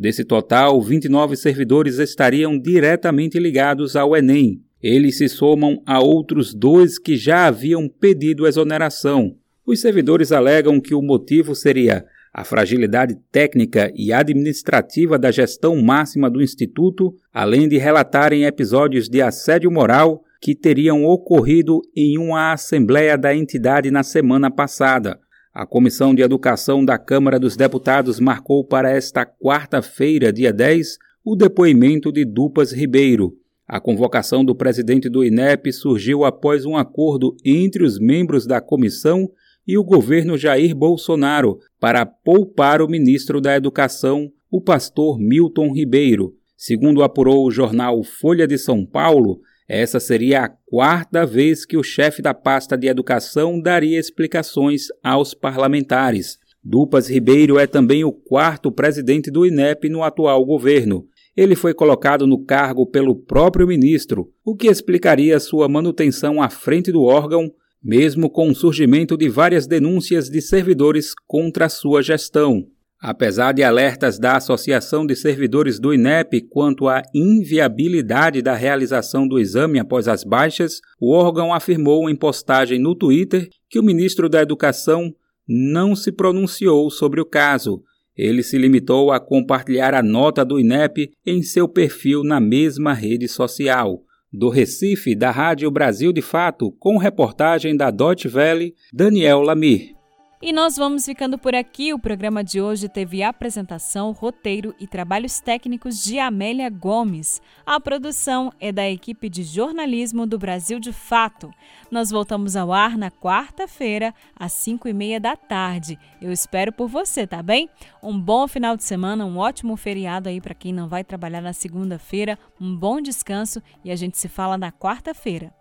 Desse 0.00 0.24
total, 0.24 0.80
29 0.80 1.36
servidores 1.36 1.98
estariam 1.98 2.58
diretamente 2.58 3.38
ligados 3.38 3.96
ao 3.96 4.16
Enem. 4.16 4.62
Eles 4.82 5.18
se 5.18 5.28
somam 5.28 5.82
a 5.84 6.00
outros 6.00 6.54
dois 6.54 6.98
que 6.98 7.18
já 7.18 7.46
haviam 7.46 7.86
pedido 7.86 8.46
exoneração. 8.46 9.36
Os 9.66 9.78
servidores 9.78 10.32
alegam 10.32 10.80
que 10.80 10.94
o 10.94 11.02
motivo 11.02 11.54
seria 11.54 12.06
a 12.32 12.44
fragilidade 12.44 13.14
técnica 13.30 13.92
e 13.94 14.10
administrativa 14.10 15.18
da 15.18 15.30
gestão 15.30 15.76
máxima 15.82 16.30
do 16.30 16.40
Instituto, 16.40 17.14
além 17.30 17.68
de 17.68 17.76
relatarem 17.76 18.44
episódios 18.44 19.06
de 19.06 19.20
assédio 19.20 19.70
moral 19.70 20.24
que 20.40 20.54
teriam 20.54 21.04
ocorrido 21.04 21.82
em 21.94 22.16
uma 22.16 22.54
assembleia 22.54 23.18
da 23.18 23.34
entidade 23.34 23.90
na 23.90 24.02
semana 24.02 24.50
passada. 24.50 25.20
A 25.52 25.66
Comissão 25.66 26.14
de 26.14 26.22
Educação 26.22 26.84
da 26.84 26.96
Câmara 26.96 27.36
dos 27.36 27.56
Deputados 27.56 28.20
marcou 28.20 28.64
para 28.64 28.88
esta 28.88 29.26
quarta-feira, 29.26 30.32
dia 30.32 30.52
10, 30.52 30.96
o 31.24 31.34
depoimento 31.34 32.12
de 32.12 32.24
Dupas 32.24 32.72
Ribeiro. 32.72 33.36
A 33.66 33.80
convocação 33.80 34.44
do 34.44 34.54
presidente 34.54 35.08
do 35.08 35.24
INEP 35.24 35.72
surgiu 35.72 36.24
após 36.24 36.64
um 36.64 36.76
acordo 36.76 37.36
entre 37.44 37.82
os 37.82 37.98
membros 37.98 38.46
da 38.46 38.60
comissão 38.60 39.28
e 39.66 39.76
o 39.76 39.82
governo 39.82 40.38
Jair 40.38 40.72
Bolsonaro 40.72 41.58
para 41.80 42.06
poupar 42.06 42.80
o 42.80 42.88
ministro 42.88 43.40
da 43.40 43.56
Educação, 43.56 44.30
o 44.48 44.60
pastor 44.60 45.18
Milton 45.18 45.74
Ribeiro. 45.74 46.32
Segundo 46.56 47.02
apurou 47.02 47.44
o 47.44 47.50
jornal 47.50 48.04
Folha 48.04 48.46
de 48.46 48.56
São 48.56 48.86
Paulo, 48.86 49.40
essa 49.72 50.00
seria 50.00 50.42
a 50.42 50.48
quarta 50.48 51.24
vez 51.24 51.64
que 51.64 51.76
o 51.76 51.82
chefe 51.82 52.20
da 52.20 52.34
pasta 52.34 52.76
de 52.76 52.88
educação 52.88 53.60
daria 53.60 54.00
explicações 54.00 54.88
aos 55.00 55.32
parlamentares. 55.32 56.38
Dupas 56.60 57.08
Ribeiro 57.08 57.56
é 57.56 57.68
também 57.68 58.02
o 58.02 58.10
quarto 58.10 58.72
presidente 58.72 59.30
do 59.30 59.46
INEP 59.46 59.88
no 59.88 60.02
atual 60.02 60.44
governo. 60.44 61.06
Ele 61.36 61.54
foi 61.54 61.72
colocado 61.72 62.26
no 62.26 62.44
cargo 62.44 62.84
pelo 62.84 63.14
próprio 63.14 63.64
ministro, 63.64 64.32
o 64.44 64.56
que 64.56 64.66
explicaria 64.66 65.38
sua 65.38 65.68
manutenção 65.68 66.42
à 66.42 66.50
frente 66.50 66.90
do 66.90 67.04
órgão, 67.04 67.48
mesmo 67.80 68.28
com 68.28 68.50
o 68.50 68.54
surgimento 68.56 69.16
de 69.16 69.28
várias 69.28 69.68
denúncias 69.68 70.28
de 70.28 70.42
servidores 70.42 71.14
contra 71.28 71.66
a 71.66 71.68
sua 71.70 72.02
gestão. 72.02 72.66
Apesar 73.02 73.52
de 73.52 73.62
alertas 73.62 74.18
da 74.18 74.36
Associação 74.36 75.06
de 75.06 75.16
Servidores 75.16 75.80
do 75.80 75.94
INEP 75.94 76.42
quanto 76.42 76.86
à 76.86 77.02
inviabilidade 77.14 78.42
da 78.42 78.54
realização 78.54 79.26
do 79.26 79.38
exame 79.38 79.78
após 79.78 80.06
as 80.06 80.22
baixas, 80.22 80.80
o 81.00 81.14
órgão 81.14 81.54
afirmou 81.54 82.10
em 82.10 82.14
postagem 82.14 82.78
no 82.78 82.94
Twitter 82.94 83.48
que 83.70 83.78
o 83.78 83.82
ministro 83.82 84.28
da 84.28 84.42
Educação 84.42 85.14
não 85.48 85.96
se 85.96 86.12
pronunciou 86.12 86.90
sobre 86.90 87.22
o 87.22 87.24
caso. 87.24 87.82
Ele 88.14 88.42
se 88.42 88.58
limitou 88.58 89.10
a 89.10 89.18
compartilhar 89.18 89.94
a 89.94 90.02
nota 90.02 90.44
do 90.44 90.60
INEP 90.60 91.10
em 91.24 91.42
seu 91.42 91.66
perfil 91.66 92.22
na 92.22 92.38
mesma 92.38 92.92
rede 92.92 93.26
social. 93.28 94.02
Do 94.30 94.50
Recife, 94.50 95.14
da 95.14 95.30
Rádio 95.30 95.70
Brasil 95.70 96.12
de 96.12 96.20
Fato, 96.20 96.70
com 96.72 96.98
reportagem 96.98 97.74
da 97.74 97.90
Deutsche 97.90 98.28
Welle, 98.28 98.74
Daniel 98.92 99.40
Lamir. 99.40 99.99
E 100.42 100.54
nós 100.54 100.74
vamos 100.74 101.04
ficando 101.04 101.36
por 101.36 101.54
aqui. 101.54 101.92
O 101.92 101.98
programa 101.98 102.42
de 102.42 102.62
hoje 102.62 102.88
teve 102.88 103.22
apresentação, 103.22 104.10
roteiro 104.10 104.74
e 104.80 104.86
trabalhos 104.86 105.38
técnicos 105.38 106.02
de 106.02 106.18
Amélia 106.18 106.70
Gomes. 106.70 107.42
A 107.66 107.78
produção 107.78 108.50
é 108.58 108.72
da 108.72 108.88
equipe 108.88 109.28
de 109.28 109.42
jornalismo 109.42 110.26
do 110.26 110.38
Brasil 110.38 110.80
de 110.80 110.94
Fato. 110.94 111.52
Nós 111.90 112.10
voltamos 112.10 112.56
ao 112.56 112.72
ar 112.72 112.96
na 112.96 113.10
quarta-feira, 113.10 114.14
às 114.34 114.52
5 114.52 114.88
e 114.88 114.94
meia 114.94 115.20
da 115.20 115.36
tarde. 115.36 115.98
Eu 116.22 116.32
espero 116.32 116.72
por 116.72 116.88
você, 116.88 117.26
tá 117.26 117.42
bem? 117.42 117.68
Um 118.02 118.18
bom 118.18 118.48
final 118.48 118.78
de 118.78 118.82
semana, 118.82 119.26
um 119.26 119.36
ótimo 119.36 119.76
feriado 119.76 120.30
aí 120.30 120.40
para 120.40 120.54
quem 120.54 120.72
não 120.72 120.88
vai 120.88 121.04
trabalhar 121.04 121.42
na 121.42 121.52
segunda-feira. 121.52 122.38
Um 122.58 122.74
bom 122.74 122.98
descanso 122.98 123.62
e 123.84 123.90
a 123.90 123.96
gente 123.96 124.16
se 124.16 124.26
fala 124.26 124.56
na 124.56 124.72
quarta-feira. 124.72 125.59